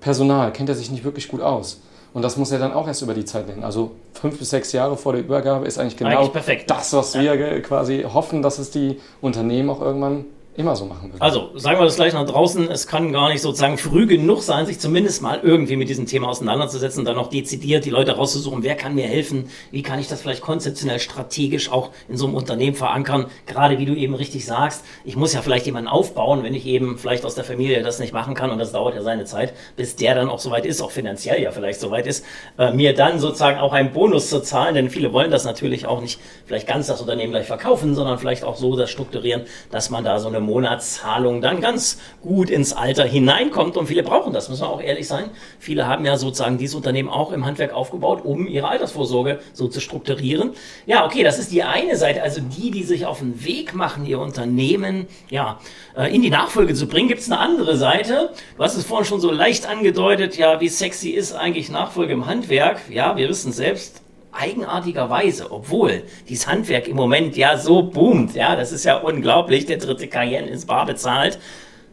Personal, 0.00 0.52
kennt 0.52 0.68
er 0.68 0.74
sich 0.74 0.90
nicht 0.90 1.04
wirklich 1.04 1.28
gut 1.28 1.42
aus. 1.42 1.78
Und 2.14 2.22
das 2.22 2.36
muss 2.36 2.50
er 2.50 2.58
dann 2.58 2.72
auch 2.72 2.86
erst 2.86 3.02
über 3.02 3.14
die 3.14 3.24
Zeit 3.24 3.46
lernen. 3.46 3.64
Also 3.64 3.92
fünf 4.12 4.38
bis 4.38 4.50
sechs 4.50 4.72
Jahre 4.72 4.96
vor 4.96 5.12
der 5.14 5.22
Übergabe 5.22 5.66
ist 5.66 5.78
eigentlich 5.78 5.96
genau 5.96 6.30
eigentlich 6.30 6.66
das, 6.66 6.92
was 6.92 7.14
ja. 7.14 7.22
wir 7.22 7.62
quasi 7.62 8.02
hoffen, 8.02 8.42
dass 8.42 8.58
es 8.58 8.70
die 8.70 9.00
Unternehmen 9.20 9.70
auch 9.70 9.80
irgendwann 9.80 10.26
immer 10.54 10.76
so 10.76 10.84
machen. 10.84 11.12
Also, 11.18 11.50
sagen 11.56 11.80
wir 11.80 11.84
das 11.84 11.96
gleich 11.96 12.12
nach 12.12 12.26
draußen, 12.26 12.70
es 12.70 12.86
kann 12.86 13.10
gar 13.10 13.30
nicht 13.30 13.40
sozusagen 13.40 13.78
früh 13.78 14.06
genug 14.06 14.42
sein, 14.42 14.66
sich 14.66 14.78
zumindest 14.78 15.22
mal 15.22 15.40
irgendwie 15.42 15.76
mit 15.76 15.88
diesem 15.88 16.04
Thema 16.04 16.28
auseinanderzusetzen 16.28 17.06
dann 17.06 17.16
auch 17.16 17.28
dezidiert 17.28 17.86
die 17.86 17.90
Leute 17.90 18.12
rauszusuchen, 18.12 18.62
wer 18.62 18.74
kann 18.74 18.94
mir 18.94 19.06
helfen, 19.06 19.48
wie 19.70 19.82
kann 19.82 19.98
ich 19.98 20.08
das 20.08 20.20
vielleicht 20.20 20.42
konzeptionell 20.42 20.98
strategisch 20.98 21.72
auch 21.72 21.90
in 22.08 22.18
so 22.18 22.26
einem 22.26 22.34
Unternehmen 22.34 22.76
verankern, 22.76 23.26
gerade 23.46 23.78
wie 23.78 23.86
du 23.86 23.94
eben 23.94 24.14
richtig 24.14 24.44
sagst, 24.44 24.84
ich 25.04 25.16
muss 25.16 25.32
ja 25.32 25.40
vielleicht 25.40 25.64
jemanden 25.64 25.88
aufbauen, 25.88 26.42
wenn 26.42 26.52
ich 26.52 26.66
eben 26.66 26.98
vielleicht 26.98 27.24
aus 27.24 27.34
der 27.34 27.44
Familie 27.44 27.82
das 27.82 27.98
nicht 27.98 28.12
machen 28.12 28.34
kann 28.34 28.50
und 28.50 28.58
das 28.58 28.72
dauert 28.72 28.94
ja 28.94 29.02
seine 29.02 29.24
Zeit, 29.24 29.54
bis 29.76 29.96
der 29.96 30.14
dann 30.14 30.28
auch 30.28 30.38
soweit 30.38 30.66
ist, 30.66 30.82
auch 30.82 30.90
finanziell 30.90 31.40
ja 31.40 31.50
vielleicht 31.50 31.80
soweit 31.80 32.06
ist, 32.06 32.26
äh, 32.58 32.72
mir 32.72 32.94
dann 32.94 33.18
sozusagen 33.18 33.58
auch 33.58 33.72
einen 33.72 33.92
Bonus 33.92 34.28
zu 34.28 34.42
zahlen, 34.42 34.74
denn 34.74 34.90
viele 34.90 35.14
wollen 35.14 35.30
das 35.30 35.44
natürlich 35.44 35.86
auch 35.86 36.02
nicht 36.02 36.20
vielleicht 36.44 36.66
ganz 36.66 36.88
das 36.88 37.00
Unternehmen 37.00 37.32
gleich 37.32 37.46
verkaufen, 37.46 37.94
sondern 37.94 38.18
vielleicht 38.18 38.44
auch 38.44 38.56
so 38.56 38.76
das 38.76 38.90
strukturieren, 38.90 39.44
dass 39.70 39.88
man 39.88 40.04
da 40.04 40.18
so 40.18 40.28
eine 40.28 40.41
Monatszahlung 40.42 41.40
dann 41.40 41.60
ganz 41.60 41.98
gut 42.20 42.50
ins 42.50 42.72
Alter 42.72 43.04
hineinkommt. 43.04 43.76
Und 43.76 43.86
viele 43.86 44.02
brauchen 44.02 44.32
das, 44.32 44.48
müssen 44.48 44.62
wir 44.62 44.68
auch 44.68 44.82
ehrlich 44.82 45.08
sein. 45.08 45.30
Viele 45.58 45.86
haben 45.86 46.04
ja 46.04 46.16
sozusagen 46.16 46.58
dieses 46.58 46.74
Unternehmen 46.74 47.08
auch 47.08 47.32
im 47.32 47.46
Handwerk 47.46 47.72
aufgebaut, 47.72 48.24
um 48.24 48.46
ihre 48.46 48.68
Altersvorsorge 48.68 49.40
so 49.52 49.68
zu 49.68 49.80
strukturieren. 49.80 50.52
Ja, 50.86 51.06
okay, 51.06 51.22
das 51.22 51.38
ist 51.38 51.52
die 51.52 51.62
eine 51.62 51.96
Seite. 51.96 52.22
Also 52.22 52.40
die, 52.40 52.70
die 52.70 52.82
sich 52.82 53.06
auf 53.06 53.20
den 53.20 53.44
Weg 53.44 53.74
machen, 53.74 54.04
ihr 54.04 54.18
Unternehmen 54.18 55.06
ja, 55.30 55.58
äh, 55.96 56.14
in 56.14 56.22
die 56.22 56.30
Nachfolge 56.30 56.74
zu 56.74 56.86
bringen, 56.86 57.08
gibt 57.08 57.20
es 57.20 57.30
eine 57.30 57.40
andere 57.40 57.76
Seite. 57.76 58.30
Du 58.56 58.62
hast 58.62 58.76
es 58.76 58.84
vorhin 58.84 59.06
schon 59.06 59.20
so 59.20 59.30
leicht 59.30 59.66
angedeutet, 59.66 60.36
ja, 60.36 60.60
wie 60.60 60.68
sexy 60.68 61.10
ist 61.10 61.32
eigentlich 61.32 61.70
Nachfolge 61.70 62.12
im 62.12 62.26
Handwerk? 62.26 62.80
Ja, 62.90 63.16
wir 63.16 63.28
wissen 63.28 63.52
selbst, 63.52 64.01
eigenartigerweise, 64.32 65.50
obwohl 65.52 66.02
dieses 66.28 66.46
Handwerk 66.46 66.88
im 66.88 66.96
Moment 66.96 67.36
ja 67.36 67.56
so 67.58 67.82
boomt, 67.82 68.34
ja, 68.34 68.56
das 68.56 68.72
ist 68.72 68.84
ja 68.84 68.96
unglaublich, 68.96 69.66
der 69.66 69.78
dritte 69.78 70.08
Cayenne 70.08 70.48
ist 70.48 70.66
bar 70.66 70.86
bezahlt. 70.86 71.38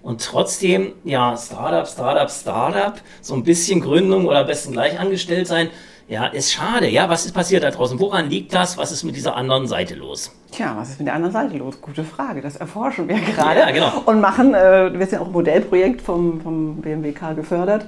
Und 0.01 0.23
trotzdem, 0.23 0.93
ja, 1.03 1.35
Startup, 1.37 1.87
Startup, 1.87 2.31
Startup, 2.31 3.01
so 3.21 3.33
ein 3.33 3.43
bisschen 3.43 3.81
Gründung 3.81 4.27
oder 4.27 4.45
besten 4.45 4.71
gleich 4.71 4.97
angestellt 4.97 5.47
sein, 5.47 5.69
ja, 6.07 6.25
ist 6.25 6.51
schade. 6.51 6.89
Ja, 6.89 7.09
was 7.09 7.25
ist 7.25 7.33
passiert 7.33 7.63
da 7.63 7.69
draußen? 7.69 7.99
Woran 7.99 8.29
liegt 8.29 8.53
das? 8.53 8.77
Was 8.77 8.91
ist 8.91 9.03
mit 9.03 9.15
dieser 9.15 9.35
anderen 9.35 9.67
Seite 9.67 9.93
los? 9.95 10.31
Tja, 10.51 10.75
was 10.75 10.89
ist 10.89 10.99
mit 10.99 11.07
der 11.07 11.13
anderen 11.13 11.31
Seite 11.31 11.57
los? 11.57 11.79
Gute 11.79 12.03
Frage. 12.03 12.41
Das 12.41 12.55
erforschen 12.55 13.07
wir 13.07 13.19
gerade 13.19 13.59
ja, 13.59 13.71
genau. 13.71 14.01
und 14.05 14.19
machen, 14.19 14.55
äh, 14.55 14.91
wir 14.91 14.99
sind 15.01 15.13
ja 15.13 15.19
auch 15.19 15.27
ein 15.27 15.31
Modellprojekt 15.31 16.01
vom, 16.01 16.41
vom 16.41 16.77
BMWK 16.77 17.35
gefördert 17.35 17.85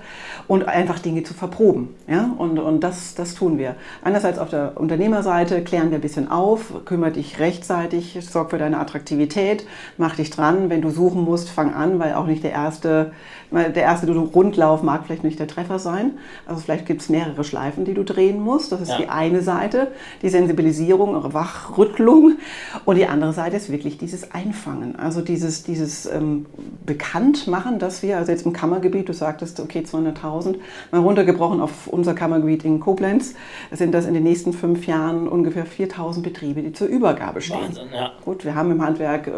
und 0.47 0.67
einfach 0.67 0.99
Dinge 0.99 1.23
zu 1.23 1.33
verproben. 1.33 1.89
Ja? 2.07 2.29
Und, 2.37 2.59
und 2.59 2.81
das, 2.81 3.15
das 3.15 3.33
tun 3.33 3.57
wir. 3.57 3.75
Einerseits 4.03 4.37
auf 4.37 4.49
der 4.49 4.73
Unternehmerseite 4.75 5.63
klären 5.63 5.89
wir 5.89 5.97
ein 5.97 6.01
bisschen 6.01 6.29
auf, 6.29 6.85
kümmere 6.85 7.11
dich 7.11 7.39
rechtzeitig, 7.39 8.19
sorg 8.21 8.51
für 8.51 8.59
deine 8.59 8.77
Attraktivität, 8.77 9.65
mach 9.97 10.15
dich 10.15 10.29
dran. 10.29 10.69
Wenn 10.69 10.81
du 10.81 10.91
suchen 10.91 11.23
musst, 11.23 11.49
fang 11.49 11.73
an, 11.73 11.97
weil 11.97 12.13
auch 12.13 12.27
nicht 12.27 12.43
der 12.43 12.51
erste, 12.51 13.11
der 13.51 13.75
erste 13.75 14.11
Rundlauf 14.15 14.83
mag 14.83 15.05
vielleicht 15.05 15.23
nicht 15.23 15.39
der 15.39 15.47
Treffer 15.47 15.79
sein. 15.79 16.11
Also 16.45 16.61
vielleicht 16.61 16.85
gibt 16.85 17.01
es 17.01 17.09
mehrere 17.09 17.43
Schleifen, 17.43 17.85
die 17.85 17.95
du 17.95 18.03
drehen 18.03 18.39
musst. 18.39 18.71
Das 18.71 18.81
ist 18.81 18.89
ja. 18.89 18.97
die 18.97 19.09
eine 19.09 19.41
Seite, 19.41 19.91
die 20.21 20.29
Sensibilisierung, 20.29 21.33
Wachrüttelung. 21.33 22.37
Und 22.85 22.95
die 22.97 23.05
andere 23.05 23.33
Seite 23.33 23.57
ist 23.57 23.71
wirklich 23.71 23.97
dieses 23.97 24.31
Einfangen, 24.31 24.95
also 24.95 25.21
dieses, 25.21 25.63
dieses 25.63 26.05
ähm, 26.05 26.45
Bekanntmachen, 26.85 27.79
dass 27.79 28.03
wir, 28.03 28.17
also 28.17 28.31
jetzt 28.31 28.45
im 28.45 28.53
Kammergebiet, 28.53 29.09
du 29.09 29.13
sagtest, 29.13 29.59
okay, 29.59 29.79
200.000, 29.81 30.55
mal 30.91 31.01
runtergebrochen 31.01 31.61
auf 31.61 31.87
unser 31.87 32.13
Kammergebiet 32.13 32.65
in 32.65 32.79
Koblenz, 32.79 33.35
sind 33.71 33.93
das 33.93 34.05
in 34.05 34.13
den 34.13 34.23
nächsten 34.23 34.53
fünf 34.53 34.87
Jahren 34.87 35.27
ungefähr 35.27 35.65
4.000 35.65 36.21
Betriebe, 36.21 36.61
die 36.61 36.73
zur 36.73 36.87
Übergabe 36.87 37.41
stehen. 37.41 37.61
Wahnsinn, 37.61 37.89
ja. 37.93 38.11
Gut, 38.23 38.45
wir 38.45 38.55
haben 38.55 38.71
im 38.71 38.83
Handwerk 38.83 39.27
äh, 39.27 39.31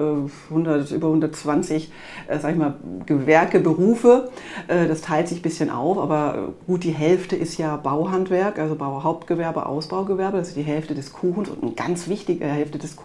100, 0.50 0.92
über 0.92 1.08
120, 1.08 1.92
äh, 2.28 2.40
sag 2.40 2.52
ich 2.52 2.58
mal, 2.58 2.76
Gewerke, 3.06 3.60
Berufe. 3.60 4.30
Äh, 4.68 4.88
das 4.88 5.02
teilt 5.02 5.28
sich 5.28 5.40
ein 5.40 5.42
bisschen 5.42 5.70
auf, 5.70 5.98
aber 5.98 6.54
gut, 6.68 6.84
die 6.84 6.92
Hälfte 6.92 7.36
ist 7.36 7.58
ja 7.58 7.76
Bauhandwerk, 7.76 8.60
also 8.60 8.76
Bauhauptgewerbe, 8.76 9.66
Ausbaugewerbe, 9.66 10.38
das 10.38 10.50
ist 10.50 10.58
die 10.58 10.64
Hälfte 10.64 10.96
des 10.96 11.14
Kuchens 11.14 11.50
und 11.50 11.64
eine 11.64 11.72
ganz 11.74 12.08
wichtige 12.08 12.46
Hälfte 12.46 12.78
des 12.78 12.96
Kuchens, 12.96 13.03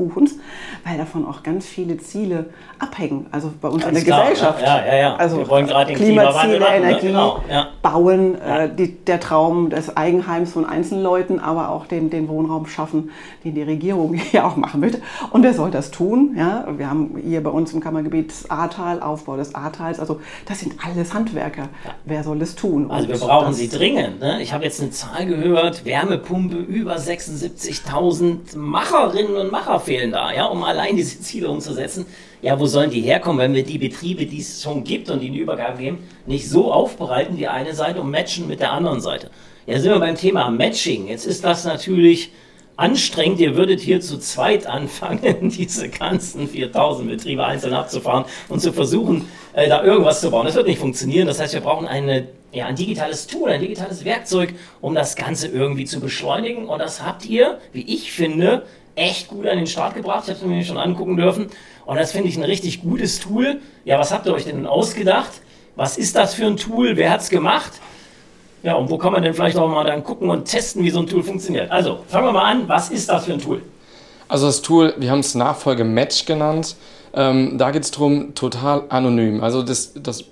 weil 0.84 0.98
davon 0.98 1.26
auch 1.26 1.42
ganz 1.42 1.66
viele 1.66 1.98
Ziele 1.98 2.46
abhängen. 2.78 3.26
Also 3.32 3.52
bei 3.60 3.68
uns 3.68 3.82
ganz 3.84 3.98
in 3.98 4.04
der 4.04 4.14
klar, 4.14 4.30
Gesellschaft. 4.30 4.62
Ja, 4.62 4.86
ja, 4.86 4.96
ja. 4.96 5.16
Also 5.16 5.38
wir 5.38 5.48
wollen 5.48 5.66
gerade 5.66 5.92
Klimaziele, 5.94 6.58
machen, 6.60 6.72
ne? 6.72 6.76
Energie, 6.76 7.06
ne? 7.06 7.12
genau, 7.12 7.42
ja. 7.50 7.68
Bauen. 7.82 8.40
Äh, 8.40 8.68
die, 8.74 9.04
der 9.04 9.20
Traum 9.20 9.70
des 9.70 9.96
Eigenheims 9.96 10.52
von 10.52 10.64
Einzelleuten, 10.64 11.40
aber 11.40 11.70
auch 11.70 11.86
den, 11.86 12.10
den 12.10 12.28
Wohnraum 12.28 12.66
schaffen, 12.66 13.10
den 13.44 13.54
die 13.54 13.62
Regierung 13.62 14.18
ja 14.32 14.46
auch 14.46 14.56
machen 14.56 14.82
will. 14.82 15.00
Und 15.30 15.42
wer 15.42 15.54
soll 15.54 15.70
das 15.70 15.90
tun? 15.90 16.34
Ja, 16.36 16.66
wir 16.76 16.88
haben 16.88 17.20
hier 17.22 17.42
bei 17.42 17.50
uns 17.50 17.72
im 17.72 17.80
Kammergebiet 17.80 18.30
das 18.30 18.50
Ahrtal, 18.50 19.00
Aufbau 19.02 19.36
des 19.36 19.54
Ahrtals. 19.54 20.00
Also 20.00 20.20
das 20.46 20.60
sind 20.60 20.74
alles 20.84 21.14
Handwerker. 21.14 21.68
Wer 22.04 22.22
soll 22.24 22.40
es 22.42 22.54
tun? 22.54 22.90
Also 22.90 23.08
wir 23.08 23.18
brauchen 23.18 23.52
sie 23.52 23.68
dringend. 23.68 24.20
Ne? 24.20 24.42
Ich 24.42 24.52
habe 24.52 24.64
jetzt 24.64 24.80
eine 24.80 24.90
Zahl 24.90 25.26
gehört, 25.26 25.84
Wärmepumpe 25.84 26.56
über 26.56 26.96
76.000 26.96 28.56
Macherinnen 28.56 29.36
und 29.36 29.50
Macher 29.50 29.80
fehlen 29.88 30.12
da, 30.12 30.32
ja, 30.32 30.44
um 30.44 30.62
allein 30.62 30.96
diese 30.96 31.18
Ziele 31.20 31.48
umzusetzen. 31.48 32.04
Ja, 32.42 32.60
wo 32.60 32.66
sollen 32.66 32.90
die 32.90 33.00
herkommen, 33.00 33.40
wenn 33.40 33.54
wir 33.54 33.64
die 33.64 33.78
Betriebe, 33.78 34.26
die 34.26 34.40
es 34.40 34.62
schon 34.62 34.84
gibt 34.84 35.10
und 35.10 35.20
die 35.20 35.28
in 35.28 35.34
Übergabe 35.34 35.78
geben, 35.78 35.98
nicht 36.26 36.48
so 36.48 36.70
aufbereiten, 36.70 37.36
die 37.36 37.48
eine 37.48 37.74
Seite 37.74 38.00
und 38.00 38.10
matchen 38.10 38.46
mit 38.46 38.60
der 38.60 38.72
anderen 38.72 39.00
Seite? 39.00 39.30
Ja, 39.66 39.80
sind 39.80 39.90
wir 39.90 39.98
beim 39.98 40.14
Thema 40.14 40.50
Matching. 40.50 41.08
Jetzt 41.08 41.26
ist 41.26 41.42
das 41.42 41.64
natürlich 41.64 42.30
anstrengend. 42.76 43.40
Ihr 43.40 43.56
würdet 43.56 43.80
hier 43.80 44.00
zu 44.00 44.18
zweit 44.18 44.66
anfangen, 44.66 45.48
diese 45.48 45.88
ganzen 45.88 46.48
4000 46.48 47.08
Betriebe 47.08 47.44
einzeln 47.44 47.72
abzufahren 47.72 48.24
und 48.48 48.60
zu 48.60 48.72
versuchen, 48.72 49.26
äh, 49.54 49.68
da 49.68 49.82
irgendwas 49.82 50.20
zu 50.20 50.30
bauen. 50.30 50.46
Das 50.46 50.54
wird 50.54 50.66
nicht 50.66 50.78
funktionieren. 50.78 51.26
Das 51.26 51.40
heißt, 51.40 51.54
wir 51.54 51.62
brauchen 51.62 51.88
eine, 51.88 52.28
ja, 52.52 52.66
ein 52.66 52.76
digitales 52.76 53.26
Tool, 53.26 53.50
ein 53.50 53.60
digitales 53.60 54.04
Werkzeug, 54.04 54.54
um 54.80 54.94
das 54.94 55.16
Ganze 55.16 55.48
irgendwie 55.48 55.86
zu 55.86 55.98
beschleunigen. 55.98 56.66
Und 56.66 56.78
das 56.78 57.02
habt 57.02 57.24
ihr, 57.26 57.58
wie 57.72 57.82
ich 57.82 58.12
finde, 58.12 58.64
echt 58.98 59.28
gut 59.28 59.46
an 59.46 59.56
den 59.56 59.66
Start 59.66 59.94
gebracht. 59.94 60.24
Ich 60.24 60.34
habe 60.34 60.40
es 60.40 60.46
mir 60.46 60.64
schon 60.64 60.76
angucken 60.76 61.16
dürfen. 61.16 61.48
Und 61.86 61.96
das 61.96 62.12
finde 62.12 62.28
ich 62.28 62.36
ein 62.36 62.44
richtig 62.44 62.82
gutes 62.82 63.20
Tool. 63.20 63.60
Ja, 63.84 63.98
was 63.98 64.12
habt 64.12 64.26
ihr 64.26 64.34
euch 64.34 64.44
denn 64.44 64.66
ausgedacht? 64.66 65.30
Was 65.76 65.96
ist 65.96 66.16
das 66.16 66.34
für 66.34 66.46
ein 66.46 66.56
Tool? 66.56 66.96
Wer 66.96 67.10
hat 67.10 67.20
es 67.20 67.30
gemacht? 67.30 67.72
Ja, 68.62 68.74
und 68.74 68.90
wo 68.90 68.98
kann 68.98 69.12
man 69.12 69.22
denn 69.22 69.34
vielleicht 69.34 69.56
auch 69.56 69.68
mal 69.68 69.84
dann 69.84 70.02
gucken 70.02 70.28
und 70.28 70.44
testen, 70.44 70.82
wie 70.82 70.90
so 70.90 70.98
ein 70.98 71.06
Tool 71.06 71.22
funktioniert? 71.22 71.70
Also, 71.70 72.00
fangen 72.08 72.26
wir 72.26 72.32
mal 72.32 72.50
an. 72.50 72.68
Was 72.68 72.90
ist 72.90 73.08
das 73.08 73.24
für 73.26 73.32
ein 73.32 73.38
Tool? 73.38 73.62
Also 74.28 74.46
das 74.46 74.60
Tool, 74.60 74.94
wir 74.98 75.10
haben 75.10 75.20
es 75.20 75.34
Nachfolge 75.34 75.84
Match 75.84 76.26
genannt. 76.26 76.76
Ähm, 77.14 77.56
da 77.56 77.70
geht 77.70 77.84
es 77.84 77.90
darum, 77.90 78.34
total 78.34 78.82
anonym. 78.90 79.42
Also 79.42 79.62
das, 79.62 79.94
das, 79.94 80.24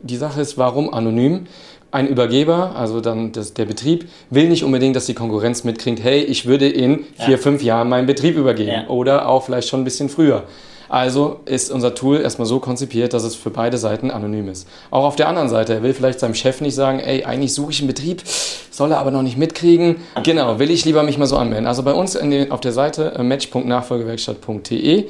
die 0.00 0.16
Sache 0.16 0.40
ist, 0.40 0.58
warum 0.58 0.92
anonym? 0.92 1.46
Ein 1.94 2.08
Übergeber, 2.08 2.74
also 2.74 3.00
dann 3.00 3.30
das, 3.30 3.54
der 3.54 3.66
Betrieb, 3.66 4.08
will 4.28 4.48
nicht 4.48 4.64
unbedingt, 4.64 4.96
dass 4.96 5.06
die 5.06 5.14
Konkurrenz 5.14 5.62
mitkriegt, 5.62 6.02
hey, 6.02 6.24
ich 6.24 6.44
würde 6.44 6.68
in 6.68 7.04
vier, 7.16 7.34
ja. 7.34 7.36
fünf 7.36 7.62
Jahren 7.62 7.88
meinen 7.88 8.08
Betrieb 8.08 8.36
übergeben. 8.36 8.72
Ja. 8.72 8.88
Oder 8.88 9.28
auch 9.28 9.44
vielleicht 9.44 9.68
schon 9.68 9.82
ein 9.82 9.84
bisschen 9.84 10.08
früher. 10.08 10.42
Also 10.88 11.38
ist 11.44 11.70
unser 11.70 11.94
Tool 11.94 12.20
erstmal 12.20 12.46
so 12.46 12.58
konzipiert, 12.58 13.12
dass 13.12 13.22
es 13.22 13.36
für 13.36 13.50
beide 13.50 13.78
Seiten 13.78 14.10
anonym 14.10 14.48
ist. 14.48 14.66
Auch 14.90 15.04
auf 15.04 15.14
der 15.14 15.28
anderen 15.28 15.48
Seite, 15.48 15.74
er 15.74 15.82
will 15.84 15.94
vielleicht 15.94 16.18
seinem 16.18 16.34
Chef 16.34 16.60
nicht 16.60 16.74
sagen, 16.74 16.98
ey, 16.98 17.22
eigentlich 17.22 17.54
suche 17.54 17.70
ich 17.70 17.78
einen 17.78 17.86
Betrieb, 17.86 18.24
soll 18.26 18.90
er 18.90 18.98
aber 18.98 19.12
noch 19.12 19.22
nicht 19.22 19.38
mitkriegen. 19.38 19.98
Genau, 20.24 20.58
will 20.58 20.72
ich 20.72 20.84
lieber 20.84 21.04
mich 21.04 21.16
mal 21.16 21.26
so 21.26 21.36
anmelden. 21.36 21.68
Also 21.68 21.84
bei 21.84 21.94
uns 21.94 22.14
den, 22.14 22.50
auf 22.50 22.60
der 22.60 22.72
Seite 22.72 23.14
äh, 23.16 23.22
match.nachfolgewerkstatt.de 23.22 25.04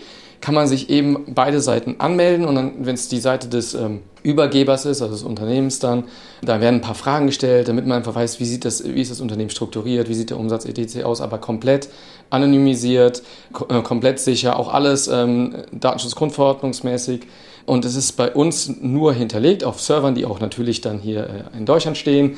kann 0.44 0.54
man 0.54 0.68
sich 0.68 0.90
eben 0.90 1.24
beide 1.28 1.62
Seiten 1.62 1.96
anmelden 2.00 2.44
und 2.44 2.54
dann, 2.54 2.72
wenn 2.80 2.94
es 2.94 3.08
die 3.08 3.18
Seite 3.18 3.48
des 3.48 3.72
ähm, 3.72 4.00
Übergebers 4.22 4.84
ist, 4.84 5.00
also 5.00 5.14
des 5.14 5.22
Unternehmens 5.22 5.78
dann, 5.78 6.04
da 6.42 6.60
werden 6.60 6.74
ein 6.74 6.80
paar 6.82 6.94
Fragen 6.94 7.24
gestellt, 7.28 7.68
damit 7.68 7.86
man 7.86 7.96
einfach 7.96 8.14
weiß, 8.14 8.40
wie, 8.40 8.44
sieht 8.44 8.66
das, 8.66 8.84
wie 8.84 9.00
ist 9.00 9.10
das 9.10 9.22
Unternehmen 9.22 9.48
strukturiert, 9.48 10.10
wie 10.10 10.14
sieht 10.14 10.28
der 10.28 10.38
Umsatz 10.38 10.66
etc. 10.66 11.02
aus, 11.04 11.22
aber 11.22 11.38
komplett 11.38 11.88
anonymisiert, 12.28 13.22
ko 13.54 13.64
äh, 13.70 13.80
komplett 13.80 14.20
sicher, 14.20 14.58
auch 14.58 14.70
alles 14.70 15.08
ähm, 15.08 15.54
datenschutzgrundverordnungsmäßig. 15.72 17.22
Und 17.64 17.86
es 17.86 17.96
ist 17.96 18.12
bei 18.12 18.30
uns 18.30 18.70
nur 18.82 19.14
hinterlegt 19.14 19.64
auf 19.64 19.80
Servern, 19.80 20.14
die 20.14 20.26
auch 20.26 20.40
natürlich 20.40 20.82
dann 20.82 20.98
hier 20.98 21.22
äh, 21.54 21.56
in 21.56 21.64
Deutschland 21.64 21.96
stehen. 21.96 22.36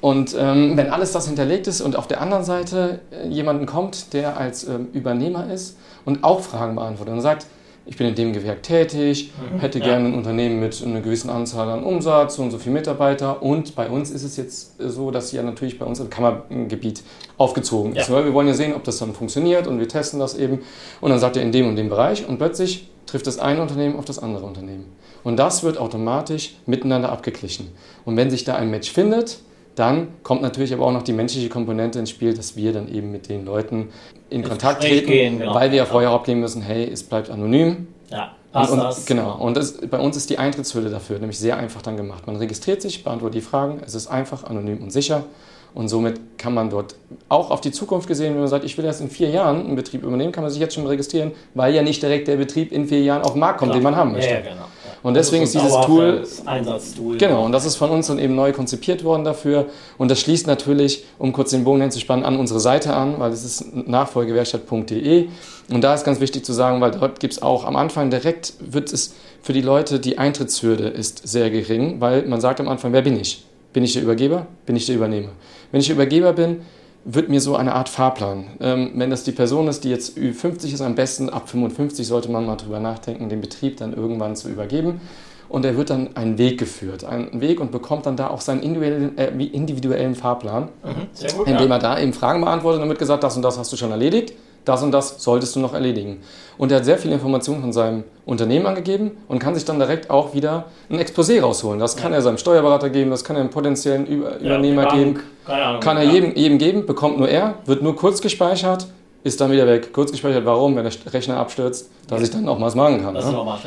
Und 0.00 0.34
ähm, 0.38 0.76
wenn 0.76 0.90
alles 0.90 1.12
das 1.12 1.26
hinterlegt 1.26 1.66
ist 1.66 1.80
und 1.80 1.96
auf 1.96 2.06
der 2.06 2.20
anderen 2.20 2.44
Seite 2.44 3.00
äh, 3.10 3.28
jemanden 3.28 3.66
kommt, 3.66 4.12
der 4.14 4.38
als 4.38 4.66
ähm, 4.66 4.88
Übernehmer 4.92 5.52
ist 5.52 5.76
und 6.04 6.24
auch 6.24 6.40
Fragen 6.40 6.74
beantwortet 6.74 7.14
und 7.14 7.20
sagt, 7.20 7.46
ich 7.86 7.96
bin 7.96 8.06
in 8.06 8.14
dem 8.14 8.32
Gewerk 8.32 8.62
tätig, 8.62 9.32
mhm. 9.52 9.58
hätte 9.58 9.78
ja. 9.78 9.86
gerne 9.86 10.08
ein 10.08 10.14
Unternehmen 10.14 10.60
mit 10.60 10.82
einer 10.84 11.00
gewissen 11.00 11.28
Anzahl 11.28 11.68
an 11.68 11.82
Umsatz, 11.82 12.36
so 12.36 12.42
und 12.42 12.50
so 12.50 12.58
viele 12.58 12.74
Mitarbeiter. 12.74 13.42
Und 13.42 13.74
bei 13.74 13.88
uns 13.88 14.10
ist 14.10 14.22
es 14.22 14.36
jetzt 14.36 14.74
so, 14.78 15.10
dass 15.10 15.32
ja 15.32 15.42
natürlich 15.42 15.78
bei 15.78 15.86
uns 15.86 15.98
im 15.98 16.08
Kammergebiet 16.08 17.02
aufgezogen 17.36 17.96
ist. 17.96 18.08
Ja. 18.08 18.24
Wir 18.24 18.32
wollen 18.32 18.48
ja 18.48 18.54
sehen, 18.54 18.74
ob 18.74 18.84
das 18.84 18.98
dann 18.98 19.12
funktioniert 19.12 19.66
und 19.66 19.80
wir 19.80 19.88
testen 19.88 20.20
das 20.20 20.36
eben. 20.36 20.60
Und 21.00 21.10
dann 21.10 21.18
sagt 21.18 21.36
er 21.36 21.42
in 21.42 21.52
dem 21.52 21.68
und 21.68 21.76
dem 21.76 21.88
Bereich 21.88 22.28
und 22.28 22.38
plötzlich 22.38 22.90
trifft 23.06 23.26
das 23.26 23.38
eine 23.38 23.60
Unternehmen 23.60 23.96
auf 23.96 24.04
das 24.04 24.18
andere 24.18 24.46
Unternehmen. 24.46 24.84
Und 25.24 25.36
das 25.36 25.62
wird 25.62 25.76
automatisch 25.76 26.56
miteinander 26.66 27.10
abgeglichen. 27.10 27.72
Und 28.04 28.16
wenn 28.16 28.30
sich 28.30 28.44
da 28.44 28.54
ein 28.54 28.70
Match 28.70 28.90
findet, 28.90 29.40
dann 29.74 30.08
kommt 30.22 30.42
natürlich 30.42 30.72
aber 30.72 30.86
auch 30.86 30.92
noch 30.92 31.02
die 31.02 31.12
menschliche 31.12 31.48
Komponente 31.48 31.98
ins 31.98 32.10
Spiel, 32.10 32.34
dass 32.34 32.56
wir 32.56 32.72
dann 32.72 32.92
eben 32.92 33.10
mit 33.10 33.28
den 33.28 33.44
Leuten 33.44 33.88
in 34.28 34.42
Kontakt 34.42 34.82
treten, 34.82 35.06
gehen, 35.06 35.38
genau. 35.38 35.54
weil 35.54 35.70
wir 35.70 35.78
ja 35.78 35.84
vorher 35.86 36.10
abgeben 36.10 36.40
müssen, 36.40 36.62
hey, 36.62 36.88
es 36.90 37.02
bleibt 37.02 37.30
anonym. 37.30 37.88
Ja, 38.10 38.32
passt 38.52 38.72
und, 38.72 38.78
das. 38.78 39.06
Genau, 39.06 39.36
und 39.36 39.56
das, 39.56 39.78
bei 39.88 39.98
uns 39.98 40.16
ist 40.16 40.28
die 40.30 40.38
Eintrittshürde 40.38 40.90
dafür 40.90 41.18
nämlich 41.18 41.38
sehr 41.38 41.56
einfach 41.56 41.82
dann 41.82 41.96
gemacht. 41.96 42.26
Man 42.26 42.36
registriert 42.36 42.82
sich, 42.82 43.04
beantwortet 43.04 43.36
die 43.36 43.40
Fragen, 43.46 43.80
es 43.84 43.94
ist 43.94 44.08
einfach, 44.08 44.44
anonym 44.44 44.82
und 44.82 44.90
sicher. 44.90 45.24
Und 45.72 45.88
somit 45.88 46.36
kann 46.36 46.52
man 46.52 46.68
dort 46.68 46.96
auch 47.28 47.50
auf 47.50 47.60
die 47.60 47.70
Zukunft 47.70 48.08
gesehen, 48.08 48.34
wenn 48.34 48.40
man 48.40 48.48
sagt, 48.48 48.64
ich 48.64 48.76
will 48.76 48.84
erst 48.84 49.00
in 49.00 49.08
vier 49.08 49.30
Jahren 49.30 49.66
einen 49.66 49.76
Betrieb 49.76 50.02
übernehmen, 50.02 50.32
kann 50.32 50.42
man 50.42 50.50
sich 50.50 50.60
jetzt 50.60 50.74
schon 50.74 50.86
registrieren, 50.86 51.30
weil 51.54 51.72
ja 51.74 51.82
nicht 51.82 52.02
direkt 52.02 52.26
der 52.26 52.36
Betrieb 52.36 52.72
in 52.72 52.88
vier 52.88 53.02
Jahren 53.02 53.22
auf 53.22 53.32
den 53.32 53.40
Markt 53.40 53.60
kommt, 53.60 53.70
Klar. 53.70 53.78
den 53.80 53.84
man 53.84 53.96
haben 53.96 54.12
möchte. 54.12 54.30
Ja, 54.30 54.40
ja, 54.40 54.50
genau. 54.50 54.64
Und 55.02 55.14
deswegen 55.14 55.44
ist, 55.44 55.54
dieses 55.54 55.72
Tool. 55.86 56.26
Einsatztool. 56.44 57.16
Genau, 57.16 57.44
und 57.44 57.52
das 57.52 57.64
ist 57.64 57.76
von 57.76 57.90
uns 57.90 58.08
dann 58.08 58.18
eben 58.18 58.34
neu 58.34 58.52
konzipiert 58.52 59.02
worden 59.02 59.24
dafür. 59.24 59.66
Und 59.98 60.10
das 60.10 60.20
schließt 60.20 60.46
natürlich, 60.46 61.04
um 61.18 61.32
kurz 61.32 61.50
den 61.50 61.64
Bogen 61.64 61.80
hinzuspannen, 61.80 62.24
an 62.24 62.38
unsere 62.38 62.60
Seite 62.60 62.94
an, 62.94 63.14
weil 63.18 63.32
es 63.32 63.44
ist 63.44 63.74
nachfolgewerkstatt.de. 63.74 65.28
Und 65.70 65.82
da 65.82 65.94
ist 65.94 66.04
ganz 66.04 66.20
wichtig 66.20 66.44
zu 66.44 66.52
sagen, 66.52 66.80
weil 66.80 66.90
dort 66.90 67.20
gibt 67.20 67.34
es 67.34 67.42
auch 67.42 67.64
am 67.64 67.76
Anfang 67.76 68.10
direkt, 68.10 68.54
wird 68.60 68.92
es 68.92 69.14
für 69.42 69.52
die 69.52 69.62
Leute, 69.62 70.00
die 70.00 70.18
Eintrittshürde 70.18 70.88
ist 70.88 71.26
sehr 71.26 71.50
gering, 71.50 72.00
weil 72.00 72.26
man 72.26 72.40
sagt 72.40 72.60
am 72.60 72.68
Anfang, 72.68 72.92
wer 72.92 73.02
bin 73.02 73.18
ich? 73.18 73.44
Bin 73.72 73.84
ich 73.84 73.94
der 73.94 74.02
Übergeber? 74.02 74.46
Bin 74.66 74.76
ich 74.76 74.86
der 74.86 74.96
Übernehmer? 74.96 75.30
Wenn 75.70 75.80
ich 75.80 75.86
der 75.86 75.94
Übergeber 75.94 76.32
bin, 76.32 76.62
wird 77.04 77.28
mir 77.28 77.40
so 77.40 77.56
eine 77.56 77.74
Art 77.74 77.88
Fahrplan. 77.88 78.44
Ähm, 78.60 78.92
wenn 78.94 79.10
das 79.10 79.24
die 79.24 79.32
Person 79.32 79.68
ist, 79.68 79.84
die 79.84 79.90
jetzt 79.90 80.18
Ü50 80.18 80.72
ist, 80.72 80.80
am 80.80 80.94
besten 80.94 81.30
ab 81.30 81.48
55 81.48 82.06
sollte 82.06 82.30
man 82.30 82.46
mal 82.46 82.56
drüber 82.56 82.80
nachdenken, 82.80 83.28
den 83.28 83.40
Betrieb 83.40 83.78
dann 83.78 83.92
irgendwann 83.92 84.36
zu 84.36 84.48
übergeben. 84.48 85.00
Und 85.48 85.64
er 85.64 85.76
wird 85.76 85.90
dann 85.90 86.14
einen 86.16 86.38
Weg 86.38 86.58
geführt, 86.58 87.02
einen 87.04 87.40
Weg 87.40 87.58
und 87.58 87.72
bekommt 87.72 88.06
dann 88.06 88.16
da 88.16 88.28
auch 88.28 88.40
seinen 88.40 88.62
individuellen, 88.62 89.18
äh, 89.18 89.30
individuellen 89.46 90.14
Fahrplan, 90.14 90.68
mhm, 90.84 91.36
gut, 91.36 91.48
indem 91.48 91.70
er 91.72 91.80
da 91.80 91.98
eben 91.98 92.12
Fragen 92.12 92.40
beantwortet 92.40 92.76
und 92.76 92.82
dann 92.82 92.88
wird 92.88 93.00
gesagt, 93.00 93.24
das 93.24 93.34
und 93.34 93.42
das 93.42 93.58
hast 93.58 93.72
du 93.72 93.76
schon 93.76 93.90
erledigt 93.90 94.34
das 94.64 94.82
und 94.82 94.92
das 94.92 95.22
solltest 95.22 95.56
du 95.56 95.60
noch 95.60 95.74
erledigen. 95.74 96.20
Und 96.58 96.70
er 96.70 96.78
hat 96.78 96.84
sehr 96.84 96.98
viele 96.98 97.14
Informationen 97.14 97.62
von 97.62 97.72
seinem 97.72 98.04
Unternehmen 98.26 98.66
angegeben 98.66 99.12
und 99.28 99.38
kann 99.38 99.54
sich 99.54 99.64
dann 99.64 99.78
direkt 99.78 100.10
auch 100.10 100.34
wieder 100.34 100.66
ein 100.90 100.98
Exposé 100.98 101.40
rausholen. 101.40 101.80
Das 101.80 101.96
kann 101.96 102.12
ja. 102.12 102.18
er 102.18 102.22
seinem 102.22 102.38
Steuerberater 102.38 102.90
geben, 102.90 103.10
das 103.10 103.24
kann 103.24 103.36
er 103.36 103.40
einem 103.40 103.50
potenziellen 103.50 104.06
Übernehmer 104.06 104.82
ja, 104.82 104.94
geben, 104.94 105.20
Ahnung, 105.46 105.80
kann 105.80 105.96
er 105.96 106.02
ja. 106.02 106.12
jedem, 106.12 106.34
jedem 106.34 106.58
geben, 106.58 106.86
bekommt 106.86 107.18
nur 107.18 107.28
er, 107.28 107.54
wird 107.64 107.82
nur 107.82 107.96
kurz 107.96 108.20
gespeichert, 108.20 108.86
ist 109.22 109.40
dann 109.40 109.50
wieder 109.50 109.66
weg. 109.66 109.92
Kurz 109.92 110.10
gespeichert, 110.10 110.44
warum? 110.44 110.76
Wenn 110.76 110.84
der 110.84 111.12
Rechner 111.12 111.36
abstürzt, 111.36 111.90
dass 112.08 112.22
ich 112.22 112.30
dann 112.30 112.48
auch 112.48 112.60
was 112.60 112.74
machen 112.74 113.02
kann. 113.02 113.14
Ne? 113.14 113.20
mal 113.44 113.58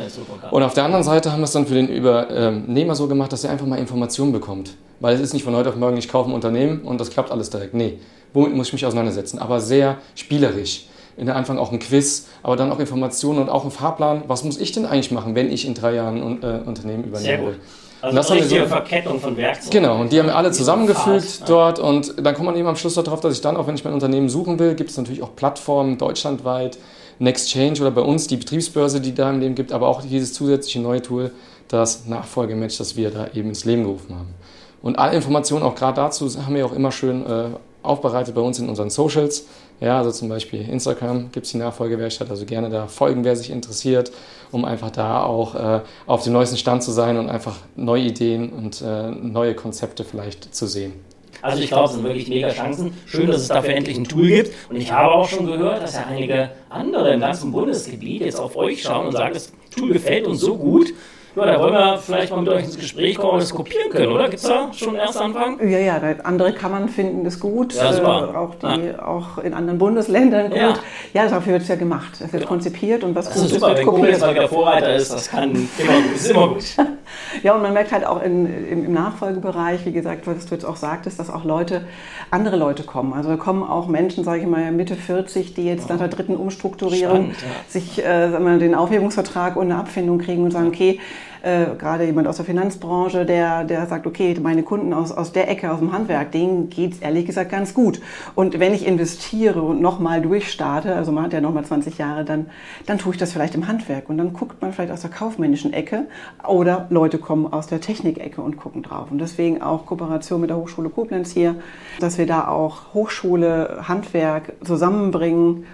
kann. 0.41 0.51
Und 0.51 0.63
auf 0.63 0.73
der 0.73 0.85
anderen 0.85 1.03
Seite 1.03 1.31
haben 1.31 1.39
wir 1.39 1.45
es 1.45 1.51
dann 1.51 1.67
für 1.67 1.75
den 1.75 1.87
Übernehmer 1.87 2.95
so 2.95 3.07
gemacht, 3.07 3.31
dass 3.31 3.43
er 3.43 3.51
einfach 3.51 3.65
mal 3.65 3.77
Informationen 3.77 4.31
bekommt. 4.31 4.75
Weil 4.99 5.15
es 5.15 5.21
ist 5.21 5.33
nicht 5.33 5.43
von 5.43 5.55
heute 5.55 5.69
auf 5.69 5.75
morgen, 5.75 5.97
ich 5.97 6.07
kaufe 6.07 6.29
ein 6.29 6.33
Unternehmen 6.33 6.81
und 6.81 6.99
das 6.99 7.09
klappt 7.09 7.31
alles 7.31 7.49
direkt. 7.49 7.73
Nee, 7.73 7.99
womit 8.33 8.55
muss 8.55 8.67
ich 8.67 8.73
mich 8.73 8.85
auseinandersetzen? 8.85 9.37
Aber 9.39 9.59
sehr 9.59 9.97
spielerisch. 10.15 10.87
In 11.15 11.27
der 11.27 11.35
Anfang 11.35 11.59
auch 11.59 11.71
ein 11.71 11.77
Quiz, 11.77 12.27
aber 12.41 12.55
dann 12.55 12.71
auch 12.71 12.79
Informationen 12.79 13.39
und 13.39 13.49
auch 13.49 13.65
ein 13.65 13.71
Fahrplan. 13.71 14.23
Was 14.27 14.43
muss 14.43 14.59
ich 14.59 14.71
denn 14.71 14.87
eigentlich 14.87 15.11
machen, 15.11 15.35
wenn 15.35 15.51
ich 15.51 15.67
in 15.67 15.75
drei 15.75 15.93
Jahren 15.93 16.23
ein 16.23 16.41
äh, 16.41 16.61
Unternehmen 16.65 17.03
übernehme? 17.03 17.55
Also 18.03 18.17
das 18.17 18.31
eine 18.31 18.41
richtige 18.41 18.63
so, 18.63 18.67
Verkettung 18.67 19.21
von 19.21 19.37
Werkzeugen. 19.37 19.69
Genau, 19.71 20.01
und 20.01 20.11
die 20.11 20.19
haben 20.19 20.25
wir 20.25 20.35
alle 20.35 20.51
zusammengefügt 20.51 21.43
dort 21.47 21.79
und 21.79 22.13
dann 22.21 22.35
kommt 22.35 22.47
man 22.47 22.57
eben 22.57 22.67
am 22.67 22.75
Schluss 22.75 22.95
darauf, 22.95 23.21
dass 23.21 23.33
ich 23.33 23.39
dann, 23.39 23.55
auch 23.55 23.65
wenn 23.65 23.75
ich 23.75 23.85
mein 23.85 23.93
Unternehmen 23.93 24.27
suchen 24.27 24.59
will, 24.59 24.75
gibt 24.75 24.89
es 24.89 24.97
natürlich 24.97 25.23
auch 25.23 25.33
Plattformen 25.37 25.97
deutschlandweit, 25.97 26.77
Nextchange 27.19 27.79
oder 27.79 27.91
bei 27.91 28.01
uns 28.01 28.27
die 28.27 28.35
Betriebsbörse, 28.35 28.99
die 28.99 29.15
da 29.15 29.29
im 29.29 29.39
Leben 29.39 29.55
gibt, 29.55 29.71
aber 29.71 29.87
auch 29.87 30.01
dieses 30.01 30.33
zusätzliche 30.33 30.81
neue 30.81 31.01
Tool, 31.01 31.31
das 31.69 32.05
Nachfolgematch, 32.05 32.77
das 32.77 32.97
wir 32.97 33.09
da 33.09 33.27
eben 33.33 33.47
ins 33.47 33.63
Leben 33.63 33.83
gerufen 33.83 34.15
haben. 34.15 34.33
Und 34.81 34.99
alle 34.99 35.15
Informationen 35.15 35.63
auch 35.63 35.75
gerade 35.75 35.95
dazu 35.95 36.29
haben 36.45 36.55
wir 36.55 36.65
auch 36.65 36.73
immer 36.73 36.91
schön 36.91 37.25
äh, 37.25 37.45
aufbereitet 37.83 38.35
bei 38.35 38.41
uns 38.41 38.59
in 38.59 38.67
unseren 38.67 38.89
Socials. 38.89 39.45
Ja, 39.83 39.97
also 39.97 40.11
zum 40.11 40.29
Beispiel 40.29 40.61
Instagram 40.69 41.29
gibt 41.33 41.45
es 41.45 41.51
die 41.51 41.57
Nachfolgewerkstatt, 41.57 42.29
also 42.29 42.45
gerne 42.45 42.69
da 42.69 42.87
folgen, 42.87 43.25
wer 43.25 43.35
sich 43.35 43.49
interessiert, 43.49 44.13
um 44.49 44.63
einfach 44.63 44.91
da 44.91 45.23
auch 45.23 45.55
äh, 45.55 45.81
auf 46.07 46.23
dem 46.23 46.31
neuesten 46.31 46.55
Stand 46.55 46.83
zu 46.83 46.91
sein 46.91 47.17
und 47.17 47.29
einfach 47.29 47.57
neue 47.75 48.03
Ideen 48.03 48.53
und 48.53 48.81
äh, 48.81 49.11
neue 49.11 49.55
Konzepte 49.55 50.05
vielleicht 50.05 50.55
zu 50.55 50.67
sehen. 50.67 50.93
Also 51.41 51.61
ich 51.61 51.67
glaube, 51.67 51.89
es 51.89 51.95
sind 51.95 52.03
wirklich 52.05 52.29
mega 52.29 52.49
Chancen. 52.49 52.93
Schön, 53.05 53.27
dass 53.27 53.41
es 53.41 53.49
dafür 53.49 53.73
endlich 53.73 53.97
ein 53.97 54.05
Tool 54.05 54.27
gibt. 54.27 54.51
Und 54.69 54.77
ich 54.77 54.89
habe 54.89 55.13
auch 55.13 55.27
schon 55.27 55.47
gehört, 55.47 55.83
dass 55.83 55.95
ja 55.95 56.05
einige 56.07 56.51
andere 56.69 57.13
im 57.13 57.19
ganzen 57.19 57.51
Bundesgebiet 57.51 58.21
jetzt 58.21 58.39
auf 58.39 58.55
euch 58.55 58.83
schauen 58.83 59.07
und 59.07 59.11
sagen, 59.11 59.33
das 59.33 59.51
Tool 59.75 59.91
gefällt 59.91 60.25
uns 60.25 60.39
so 60.39 60.55
gut, 60.55 60.93
ja, 61.35 61.45
da 61.45 61.59
wollen 61.59 61.73
wir 61.73 61.97
vielleicht 61.97 62.31
mal 62.31 62.41
mit 62.41 62.49
euch 62.49 62.65
ins 62.65 62.77
Gespräch 62.77 63.17
kommen 63.17 63.33
und 63.33 63.41
das 63.41 63.53
kopieren 63.53 63.89
können, 63.89 64.11
oder? 64.11 64.25
Gibt 64.25 64.35
es 64.35 64.43
da 64.43 64.71
schon 64.71 64.89
einen 64.89 64.97
ersten 64.97 65.23
Anfang? 65.23 65.67
Ja, 65.67 65.79
ja, 65.79 65.99
andere 66.23 66.53
Kammern 66.53 66.89
finden 66.89 67.23
das 67.23 67.39
gut. 67.39 67.73
Ja, 67.73 67.91
super. 67.91 68.29
Äh, 68.33 68.37
auch, 68.37 68.55
die, 68.55 68.85
ja. 68.87 69.05
auch 69.05 69.37
in 69.39 69.53
anderen 69.53 69.79
Bundesländern 69.79 70.49
gut. 70.49 70.57
Ja, 70.57 70.73
ja 71.13 71.27
dafür 71.27 71.53
wird 71.53 71.63
es 71.63 71.67
ja 71.69 71.75
gemacht. 71.75 72.21
Es 72.23 72.31
wird 72.31 72.45
konzipiert 72.45 73.03
und 73.03 73.15
was 73.15 73.25
das 73.25 73.35
gut 73.35 73.45
ist, 73.45 73.53
super, 73.53 73.71
ist, 73.71 73.77
wird 73.77 73.79
wenn 73.79 73.85
kopiert. 73.85 74.21
Wenn 74.21 74.35
der 74.35 74.47
Vorreiter 74.47 74.95
ist, 74.95 75.11
das 75.11 75.29
kann 75.29 75.51
immer 75.51 75.93
gut, 75.93 76.15
ist 76.15 76.29
immer 76.29 76.47
gut. 76.49 76.63
ja, 77.43 77.55
und 77.55 77.61
man 77.61 77.73
merkt 77.73 77.91
halt 77.91 78.05
auch 78.05 78.21
in, 78.21 78.45
im, 78.67 78.85
im 78.85 78.93
Nachfolgebereich, 78.93 79.85
wie 79.85 79.91
gesagt, 79.91 80.27
was 80.27 80.45
du 80.45 80.55
jetzt 80.55 80.65
auch 80.65 80.75
sagtest, 80.75 81.19
dass 81.19 81.29
auch 81.29 81.43
Leute, 81.43 81.85
andere 82.29 82.57
Leute 82.57 82.83
kommen. 82.83 83.13
Also 83.13 83.29
da 83.29 83.37
kommen 83.37 83.63
auch 83.63 83.87
Menschen, 83.87 84.23
sage 84.23 84.41
ich 84.41 84.47
mal, 84.47 84.71
Mitte 84.71 84.95
40, 84.95 85.55
die 85.55 85.65
jetzt 85.65 85.89
nach 85.89 85.97
der 85.97 86.09
dritten 86.09 86.35
Umstrukturierung 86.35 87.33
Spannend, 87.33 87.35
sich 87.67 88.05
äh, 88.05 88.27
mal, 88.39 88.59
den 88.59 88.75
Aufhebungsvertrag 88.75 89.55
und 89.55 89.71
eine 89.71 89.77
Abfindung 89.77 90.19
kriegen 90.19 90.43
und 90.43 90.51
sagen, 90.51 90.67
okay, 90.67 90.99
äh, 91.43 91.75
gerade 91.77 92.05
jemand 92.05 92.27
aus 92.27 92.37
der 92.37 92.45
Finanzbranche, 92.45 93.25
der, 93.25 93.63
der 93.65 93.85
sagt, 93.87 94.07
okay, 94.07 94.35
meine 94.41 94.63
Kunden 94.63 94.93
aus, 94.93 95.11
aus 95.11 95.31
der 95.31 95.49
Ecke, 95.49 95.71
aus 95.71 95.79
dem 95.79 95.91
Handwerk, 95.91 96.31
denen 96.31 96.69
geht 96.69 96.93
es 96.93 96.99
ehrlich 96.99 97.25
gesagt 97.25 97.51
ganz 97.51 97.73
gut. 97.73 98.01
Und 98.35 98.59
wenn 98.59 98.73
ich 98.73 98.87
investiere 98.87 99.61
und 99.61 99.81
nochmal 99.81 100.21
durchstarte, 100.21 100.95
also 100.95 101.11
man 101.11 101.25
hat 101.25 101.33
ja 101.33 101.41
nochmal 101.41 101.65
20 101.65 101.97
Jahre, 101.97 102.23
dann, 102.23 102.47
dann 102.85 102.97
tue 102.97 103.13
ich 103.13 103.17
das 103.19 103.33
vielleicht 103.33 103.55
im 103.55 103.67
Handwerk. 103.67 104.09
Und 104.09 104.17
dann 104.17 104.33
guckt 104.33 104.61
man 104.61 104.71
vielleicht 104.71 104.91
aus 104.91 105.01
der 105.01 105.09
kaufmännischen 105.09 105.73
Ecke 105.73 106.05
oder 106.47 106.87
Leute 106.89 107.17
kommen 107.17 107.51
aus 107.51 107.67
der 107.67 107.81
Technikecke 107.81 108.41
und 108.41 108.57
gucken 108.57 108.81
drauf. 108.81 109.11
Und 109.11 109.19
deswegen 109.19 109.61
auch 109.61 109.85
Kooperation 109.85 110.41
mit 110.41 110.49
der 110.49 110.57
Hochschule 110.57 110.89
Koblenz 110.89 111.31
hier, 111.31 111.55
dass 111.99 112.17
wir 112.17 112.25
da 112.25 112.47
auch 112.47 112.93
Hochschule, 112.93 113.83
Handwerk 113.87 114.53
zusammenbringen 114.63 115.65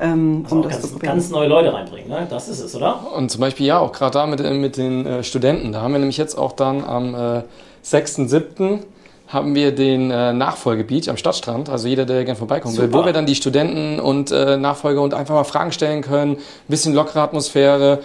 ähm, 0.00 0.44
um 0.48 0.62
das 0.62 0.80
ganz, 0.80 0.98
ganz 0.98 1.30
neue 1.30 1.48
Leute 1.48 1.72
reinbringen, 1.72 2.08
ne? 2.08 2.26
das 2.28 2.48
ist 2.48 2.60
es, 2.60 2.74
oder? 2.74 3.12
Und 3.14 3.30
zum 3.30 3.40
Beispiel 3.40 3.66
ja, 3.66 3.78
auch 3.78 3.92
gerade 3.92 4.12
da 4.12 4.26
mit, 4.26 4.40
mit 4.40 4.76
den 4.76 5.06
äh, 5.06 5.22
Studenten. 5.22 5.72
Da 5.72 5.82
haben 5.82 5.92
wir 5.92 5.98
nämlich 5.98 6.16
jetzt 6.16 6.36
auch 6.36 6.52
dann 6.52 6.84
am 6.84 7.14
äh, 7.14 7.42
6.7. 7.84 8.80
haben 9.28 9.54
wir 9.54 9.74
den 9.74 10.10
äh, 10.10 10.32
Nachfolgebeach 10.32 11.08
am 11.08 11.16
Stadtstrand, 11.16 11.68
also 11.68 11.86
jeder, 11.86 12.06
der 12.06 12.24
gerne 12.24 12.36
vorbeikommen 12.36 12.74
Super. 12.74 12.88
will, 12.88 13.00
wo 13.00 13.04
wir 13.04 13.12
dann 13.12 13.26
die 13.26 13.34
Studenten 13.34 14.00
und 14.00 14.30
äh, 14.30 14.56
Nachfolger 14.56 15.02
und 15.02 15.14
einfach 15.14 15.34
mal 15.34 15.44
Fragen 15.44 15.72
stellen 15.72 16.02
können, 16.02 16.32
ein 16.32 16.38
bisschen 16.68 16.94
lockere 16.94 17.20
Atmosphäre, 17.20 18.00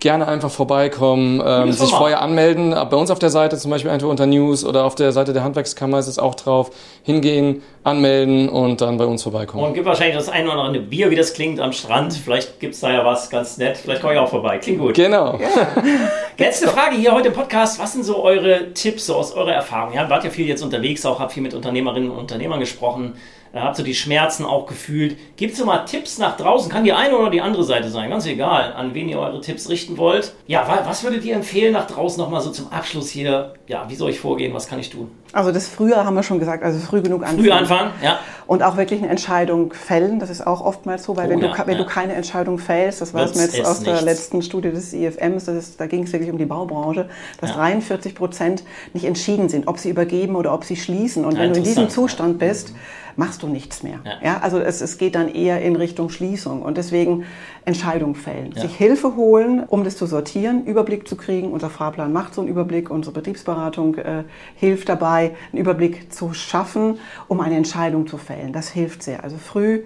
gerne 0.00 0.26
einfach 0.26 0.50
vorbeikommen, 0.50 1.42
ähm, 1.44 1.72
sich 1.72 1.90
vorher 1.90 2.22
anmelden. 2.22 2.70
Bei 2.70 2.96
uns 2.96 3.10
auf 3.10 3.18
der 3.18 3.30
Seite, 3.30 3.56
zum 3.58 3.70
Beispiel 3.70 3.90
einfach 3.90 4.08
unter 4.08 4.26
News 4.26 4.64
oder 4.64 4.84
auf 4.84 4.94
der 4.94 5.12
Seite 5.12 5.32
der 5.32 5.44
Handwerkskammer 5.44 5.98
ist 5.98 6.06
es 6.06 6.18
auch 6.18 6.34
drauf. 6.34 6.70
Hingehen, 7.02 7.62
anmelden 7.84 8.48
und 8.48 8.80
dann 8.80 8.98
bei 8.98 9.06
uns 9.06 9.22
vorbeikommen. 9.22 9.64
Und 9.64 9.74
gibt 9.74 9.86
wahrscheinlich 9.86 10.16
das 10.16 10.28
eine 10.28 10.50
oder 10.50 10.62
andere 10.62 10.82
Bier, 10.82 11.10
wie 11.10 11.16
das 11.16 11.32
klingt, 11.32 11.60
am 11.60 11.72
Strand. 11.72 12.12
Vielleicht 12.12 12.60
gibt 12.60 12.74
es 12.74 12.80
da 12.80 12.90
ja 12.92 13.04
was 13.04 13.30
ganz 13.30 13.58
nett. 13.58 13.76
Vielleicht 13.76 14.00
komme 14.00 14.14
ich 14.14 14.18
auch 14.18 14.28
vorbei. 14.28 14.58
Klingt 14.58 14.80
gut. 14.80 14.94
Genau. 14.94 15.38
Ja. 15.38 15.48
Letzte 16.38 16.68
Frage 16.68 16.96
hier 16.96 17.12
heute 17.12 17.28
im 17.28 17.34
Podcast. 17.34 17.78
Was 17.78 17.92
sind 17.92 18.04
so 18.04 18.22
eure 18.22 18.72
Tipps 18.74 19.06
so 19.06 19.14
aus 19.16 19.32
eurer 19.32 19.52
Erfahrung? 19.52 19.94
Ihr 19.94 20.08
wart 20.10 20.24
ja 20.24 20.30
viel 20.30 20.46
jetzt 20.46 20.62
unterwegs, 20.62 21.04
auch 21.06 21.20
habt 21.20 21.32
viel 21.32 21.42
mit 21.42 21.54
Unternehmerinnen 21.54 22.10
und 22.10 22.18
Unternehmern 22.18 22.60
gesprochen. 22.60 23.14
Habt 23.54 23.76
so 23.76 23.82
die 23.82 23.94
Schmerzen 23.94 24.44
auch 24.44 24.66
gefühlt. 24.66 25.16
Gibt 25.36 25.54
es 25.54 25.64
mal 25.64 25.84
Tipps 25.84 26.18
nach 26.18 26.36
draußen? 26.36 26.70
Kann 26.70 26.84
die 26.84 26.92
eine 26.92 27.16
oder 27.16 27.30
die 27.30 27.40
andere 27.40 27.64
Seite 27.64 27.90
sein, 27.90 28.10
ganz 28.10 28.26
egal, 28.26 28.72
an 28.74 28.94
wen 28.94 29.08
ihr 29.08 29.18
eure 29.18 29.40
Tipps 29.40 29.68
richten 29.68 29.96
wollt. 29.98 30.34
Ja, 30.46 30.82
was 30.84 31.02
würdet 31.02 31.24
ihr 31.24 31.34
empfehlen 31.34 31.72
nach 31.72 31.86
draußen 31.86 32.22
nochmal 32.22 32.40
so 32.40 32.50
zum 32.50 32.72
Abschluss 32.72 33.10
hier? 33.10 33.54
Ja, 33.66 33.88
wie 33.88 33.96
soll 33.96 34.10
ich 34.10 34.20
vorgehen? 34.20 34.54
Was 34.54 34.68
kann 34.68 34.78
ich 34.78 34.90
tun? 34.90 35.10
Also 35.32 35.52
das 35.52 35.68
früher 35.68 36.04
haben 36.04 36.14
wir 36.14 36.22
schon 36.22 36.38
gesagt, 36.38 36.64
also 36.64 36.78
früh 36.80 37.02
genug 37.02 37.22
anfangen. 37.22 37.44
Früh 37.44 37.50
anfangen, 37.50 37.92
ja. 38.02 38.18
Und 38.46 38.64
auch 38.64 38.76
wirklich 38.76 39.00
eine 39.00 39.08
Entscheidung 39.08 39.72
fällen. 39.72 40.18
Das 40.18 40.28
ist 40.28 40.44
auch 40.44 40.60
oftmals 40.60 41.04
so, 41.04 41.16
weil 41.16 41.28
oh, 41.28 41.30
wenn, 41.30 41.38
ja, 41.38 41.54
du, 41.54 41.66
wenn 41.66 41.78
ja. 41.78 41.84
du 41.84 41.88
keine 41.88 42.14
Entscheidung 42.14 42.58
fällst, 42.58 43.00
das 43.00 43.14
weiß 43.14 43.36
man 43.36 43.44
jetzt 43.44 43.64
aus 43.64 43.80
der 43.80 44.02
letzten 44.02 44.42
Studie 44.42 44.70
des 44.70 44.92
IFMs, 44.92 45.44
das 45.44 45.54
ist, 45.54 45.80
da 45.80 45.86
ging 45.86 46.02
es 46.02 46.12
wirklich 46.12 46.30
um 46.30 46.38
die 46.38 46.46
Baubranche, 46.46 47.08
dass 47.40 47.50
ja. 47.50 47.56
43 47.56 48.14
Prozent 48.14 48.64
nicht 48.92 49.04
entschieden 49.04 49.48
sind, 49.48 49.68
ob 49.68 49.78
sie 49.78 49.90
übergeben 49.90 50.34
oder 50.34 50.52
ob 50.52 50.64
sie 50.64 50.76
schließen. 50.76 51.24
Und 51.24 51.38
wenn 51.38 51.52
du 51.52 51.58
in 51.58 51.64
diesem 51.64 51.90
Zustand 51.90 52.40
bist, 52.40 52.74
machst 53.16 53.42
du 53.42 53.48
nichts 53.48 53.82
mehr. 53.82 54.00
Ja. 54.22 54.38
also 54.38 54.58
es, 54.58 54.80
es 54.80 54.98
geht 54.98 55.14
dann 55.14 55.28
eher 55.28 55.60
in 55.60 55.76
Richtung 55.76 56.08
Schließung 56.08 56.62
und 56.62 56.76
deswegen 56.76 57.24
Entscheidung 57.64 58.14
fällen. 58.14 58.52
Sich 58.56 58.74
Hilfe 58.74 59.14
holen, 59.14 59.64
um 59.66 59.84
das 59.84 59.96
zu 59.96 60.06
sortieren, 60.06 60.64
Überblick 60.64 61.06
zu 61.06 61.16
kriegen. 61.16 61.52
Unser 61.52 61.68
Fahrplan 61.68 62.12
macht 62.12 62.34
so 62.34 62.40
einen 62.40 62.48
Überblick, 62.48 62.90
unsere 62.90 63.12
Betriebsberatung 63.12 63.96
äh, 63.96 64.24
hilft 64.56 64.88
dabei, 64.88 65.19
einen 65.28 65.60
Überblick 65.60 66.12
zu 66.12 66.34
schaffen, 66.34 66.98
um 67.28 67.40
eine 67.40 67.56
Entscheidung 67.56 68.06
zu 68.06 68.18
fällen. 68.18 68.52
Das 68.52 68.70
hilft 68.70 69.02
sehr. 69.02 69.22
Also 69.24 69.36
früh 69.38 69.84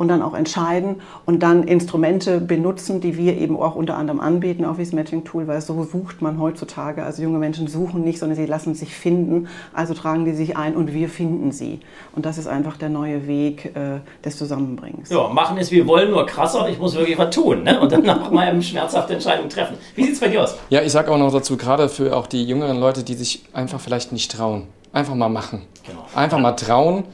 und 0.00 0.08
dann 0.08 0.22
auch 0.22 0.32
entscheiden 0.32 1.02
und 1.26 1.42
dann 1.42 1.62
Instrumente 1.62 2.40
benutzen, 2.40 3.02
die 3.02 3.18
wir 3.18 3.36
eben 3.36 3.60
auch 3.60 3.74
unter 3.74 3.98
anderem 3.98 4.18
anbieten, 4.18 4.64
auch 4.64 4.78
wie 4.78 4.82
das 4.82 4.94
Matching-Tool, 4.94 5.46
weil 5.46 5.60
so 5.60 5.84
sucht 5.84 6.22
man 6.22 6.40
heutzutage. 6.40 7.04
Also 7.04 7.22
junge 7.22 7.38
Menschen 7.38 7.68
suchen 7.68 8.02
nicht, 8.02 8.18
sondern 8.18 8.34
sie 8.34 8.46
lassen 8.46 8.74
sich 8.74 8.94
finden, 8.94 9.48
also 9.74 9.92
tragen 9.92 10.24
die 10.24 10.32
sich 10.32 10.56
ein 10.56 10.74
und 10.74 10.94
wir 10.94 11.10
finden 11.10 11.52
sie. 11.52 11.80
Und 12.16 12.24
das 12.24 12.38
ist 12.38 12.46
einfach 12.46 12.78
der 12.78 12.88
neue 12.88 13.26
Weg 13.26 13.76
äh, 13.76 14.00
des 14.24 14.38
Zusammenbringens. 14.38 15.10
Ja, 15.10 15.28
machen 15.28 15.58
es 15.58 15.70
wir 15.70 15.86
wollen, 15.86 16.10
nur 16.10 16.24
krasser. 16.24 16.66
Ich 16.70 16.78
muss 16.78 16.94
wirklich 16.94 17.18
was 17.18 17.34
tun 17.34 17.64
ne? 17.64 17.78
und 17.78 17.92
dann 17.92 18.02
mal 18.06 18.48
eine 18.48 18.62
schmerzhafte 18.62 19.12
Entscheidung 19.12 19.50
treffen. 19.50 19.76
Wie 19.96 20.04
sieht 20.04 20.14
es 20.14 20.20
bei 20.20 20.28
dir 20.28 20.44
aus? 20.44 20.56
Ja, 20.70 20.80
ich 20.80 20.92
sage 20.92 21.10
auch 21.10 21.18
noch 21.18 21.30
dazu, 21.30 21.58
gerade 21.58 21.90
für 21.90 22.16
auch 22.16 22.26
die 22.26 22.46
jüngeren 22.46 22.80
Leute, 22.80 23.04
die 23.04 23.12
sich 23.12 23.44
einfach 23.52 23.80
vielleicht 23.80 24.12
nicht 24.12 24.32
trauen. 24.32 24.62
Einfach 24.94 25.14
mal 25.14 25.28
machen. 25.28 25.66
Genau. 25.86 26.06
Einfach 26.14 26.38
mal 26.38 26.52
trauen 26.52 27.04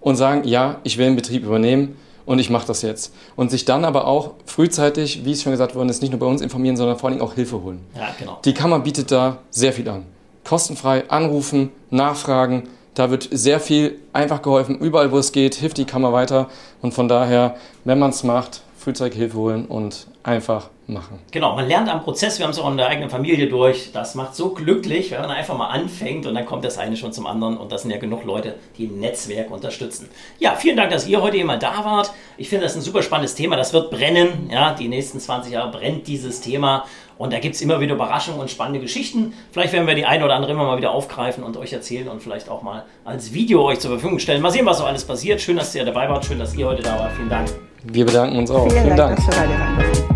und 0.00 0.14
sagen, 0.14 0.44
ja, 0.44 0.76
ich 0.84 0.96
will 0.96 1.06
einen 1.06 1.16
Betrieb 1.16 1.42
übernehmen 1.42 1.96
und 2.26 2.38
ich 2.38 2.50
mache 2.50 2.66
das 2.66 2.82
jetzt. 2.82 3.14
Und 3.36 3.50
sich 3.50 3.64
dann 3.64 3.84
aber 3.84 4.06
auch 4.06 4.34
frühzeitig, 4.44 5.24
wie 5.24 5.32
es 5.32 5.42
schon 5.42 5.52
gesagt 5.52 5.74
worden 5.74 5.88
ist, 5.88 6.02
nicht 6.02 6.10
nur 6.10 6.20
bei 6.20 6.26
uns 6.26 6.42
informieren, 6.42 6.76
sondern 6.76 6.98
vor 6.98 7.08
allem 7.08 7.22
auch 7.22 7.34
Hilfe 7.34 7.62
holen. 7.62 7.80
Ja, 7.94 8.08
genau. 8.18 8.38
Die 8.44 8.52
Kammer 8.52 8.80
bietet 8.80 9.10
da 9.10 9.38
sehr 9.50 9.72
viel 9.72 9.88
an. 9.88 10.04
Kostenfrei 10.44 11.08
anrufen, 11.08 11.70
nachfragen. 11.90 12.64
Da 12.94 13.10
wird 13.10 13.28
sehr 13.30 13.60
viel 13.60 13.98
einfach 14.12 14.42
geholfen. 14.42 14.78
Überall, 14.78 15.12
wo 15.12 15.18
es 15.18 15.32
geht, 15.32 15.54
hilft 15.54 15.78
die 15.78 15.84
Kammer 15.84 16.12
weiter. 16.12 16.48
Und 16.82 16.94
von 16.94 17.08
daher, 17.08 17.56
wenn 17.84 17.98
man 17.98 18.10
es 18.10 18.24
macht, 18.24 18.62
frühzeitig 18.78 19.18
Hilfe 19.18 19.38
holen 19.38 19.66
und 19.66 20.06
einfach 20.26 20.70
machen. 20.88 21.20
Genau, 21.30 21.54
man 21.54 21.68
lernt 21.68 21.88
am 21.88 22.02
Prozess, 22.02 22.38
wir 22.38 22.44
haben 22.44 22.50
es 22.50 22.58
auch 22.58 22.68
in 22.70 22.76
der 22.76 22.88
eigenen 22.88 23.10
Familie 23.10 23.48
durch. 23.48 23.90
Das 23.92 24.16
macht 24.16 24.34
so 24.34 24.50
glücklich, 24.50 25.12
wenn 25.12 25.20
man 25.20 25.30
einfach 25.30 25.56
mal 25.56 25.68
anfängt 25.68 26.26
und 26.26 26.34
dann 26.34 26.44
kommt 26.44 26.64
das 26.64 26.78
eine 26.78 26.96
schon 26.96 27.12
zum 27.12 27.26
anderen 27.26 27.56
und 27.56 27.70
das 27.70 27.82
sind 27.82 27.92
ja 27.92 27.98
genug 27.98 28.24
Leute, 28.24 28.56
die 28.76 28.84
im 28.84 28.98
Netzwerk 28.98 29.50
unterstützen. 29.50 30.08
Ja, 30.40 30.56
vielen 30.56 30.76
Dank, 30.76 30.90
dass 30.90 31.06
ihr 31.06 31.22
heute 31.22 31.42
mal 31.44 31.58
da 31.58 31.84
wart. 31.84 32.10
Ich 32.36 32.48
finde 32.48 32.64
das 32.64 32.74
ein 32.74 32.82
super 32.82 33.02
spannendes 33.02 33.36
Thema. 33.36 33.56
Das 33.56 33.72
wird 33.72 33.90
brennen. 33.90 34.50
Ja, 34.50 34.74
die 34.74 34.88
nächsten 34.88 35.20
20 35.20 35.52
Jahre 35.52 35.70
brennt 35.70 36.08
dieses 36.08 36.40
Thema. 36.40 36.84
Und 37.18 37.32
da 37.32 37.38
gibt 37.38 37.54
es 37.54 37.62
immer 37.62 37.80
wieder 37.80 37.94
Überraschungen 37.94 38.40
und 38.40 38.50
spannende 38.50 38.80
Geschichten. 38.80 39.32
Vielleicht 39.52 39.72
werden 39.72 39.86
wir 39.86 39.94
die 39.94 40.04
eine 40.04 40.24
oder 40.24 40.34
andere 40.34 40.52
immer 40.52 40.64
mal 40.64 40.76
wieder 40.76 40.90
aufgreifen 40.90 41.44
und 41.44 41.56
euch 41.56 41.72
erzählen 41.72 42.08
und 42.08 42.20
vielleicht 42.20 42.50
auch 42.50 42.62
mal 42.62 42.84
als 43.04 43.32
Video 43.32 43.64
euch 43.64 43.80
zur 43.80 43.92
Verfügung 43.92 44.18
stellen. 44.18 44.42
Mal 44.42 44.50
sehen, 44.50 44.66
was 44.66 44.78
so 44.78 44.84
alles 44.84 45.04
passiert. 45.04 45.40
Schön, 45.40 45.56
dass 45.56 45.74
ihr 45.74 45.84
dabei 45.84 46.08
wart. 46.08 46.26
Schön, 46.26 46.38
dass 46.38 46.54
ihr 46.54 46.66
heute 46.66 46.82
da 46.82 46.98
wart. 46.98 47.12
Vielen 47.12 47.30
Dank. 47.30 47.48
Wir 47.84 48.04
bedanken 48.04 48.38
uns 48.38 48.50
auch. 48.50 48.68
Vielen, 48.68 48.84
Vielen 48.84 48.96
Dank. 48.96 49.18
Dank. 49.30 50.15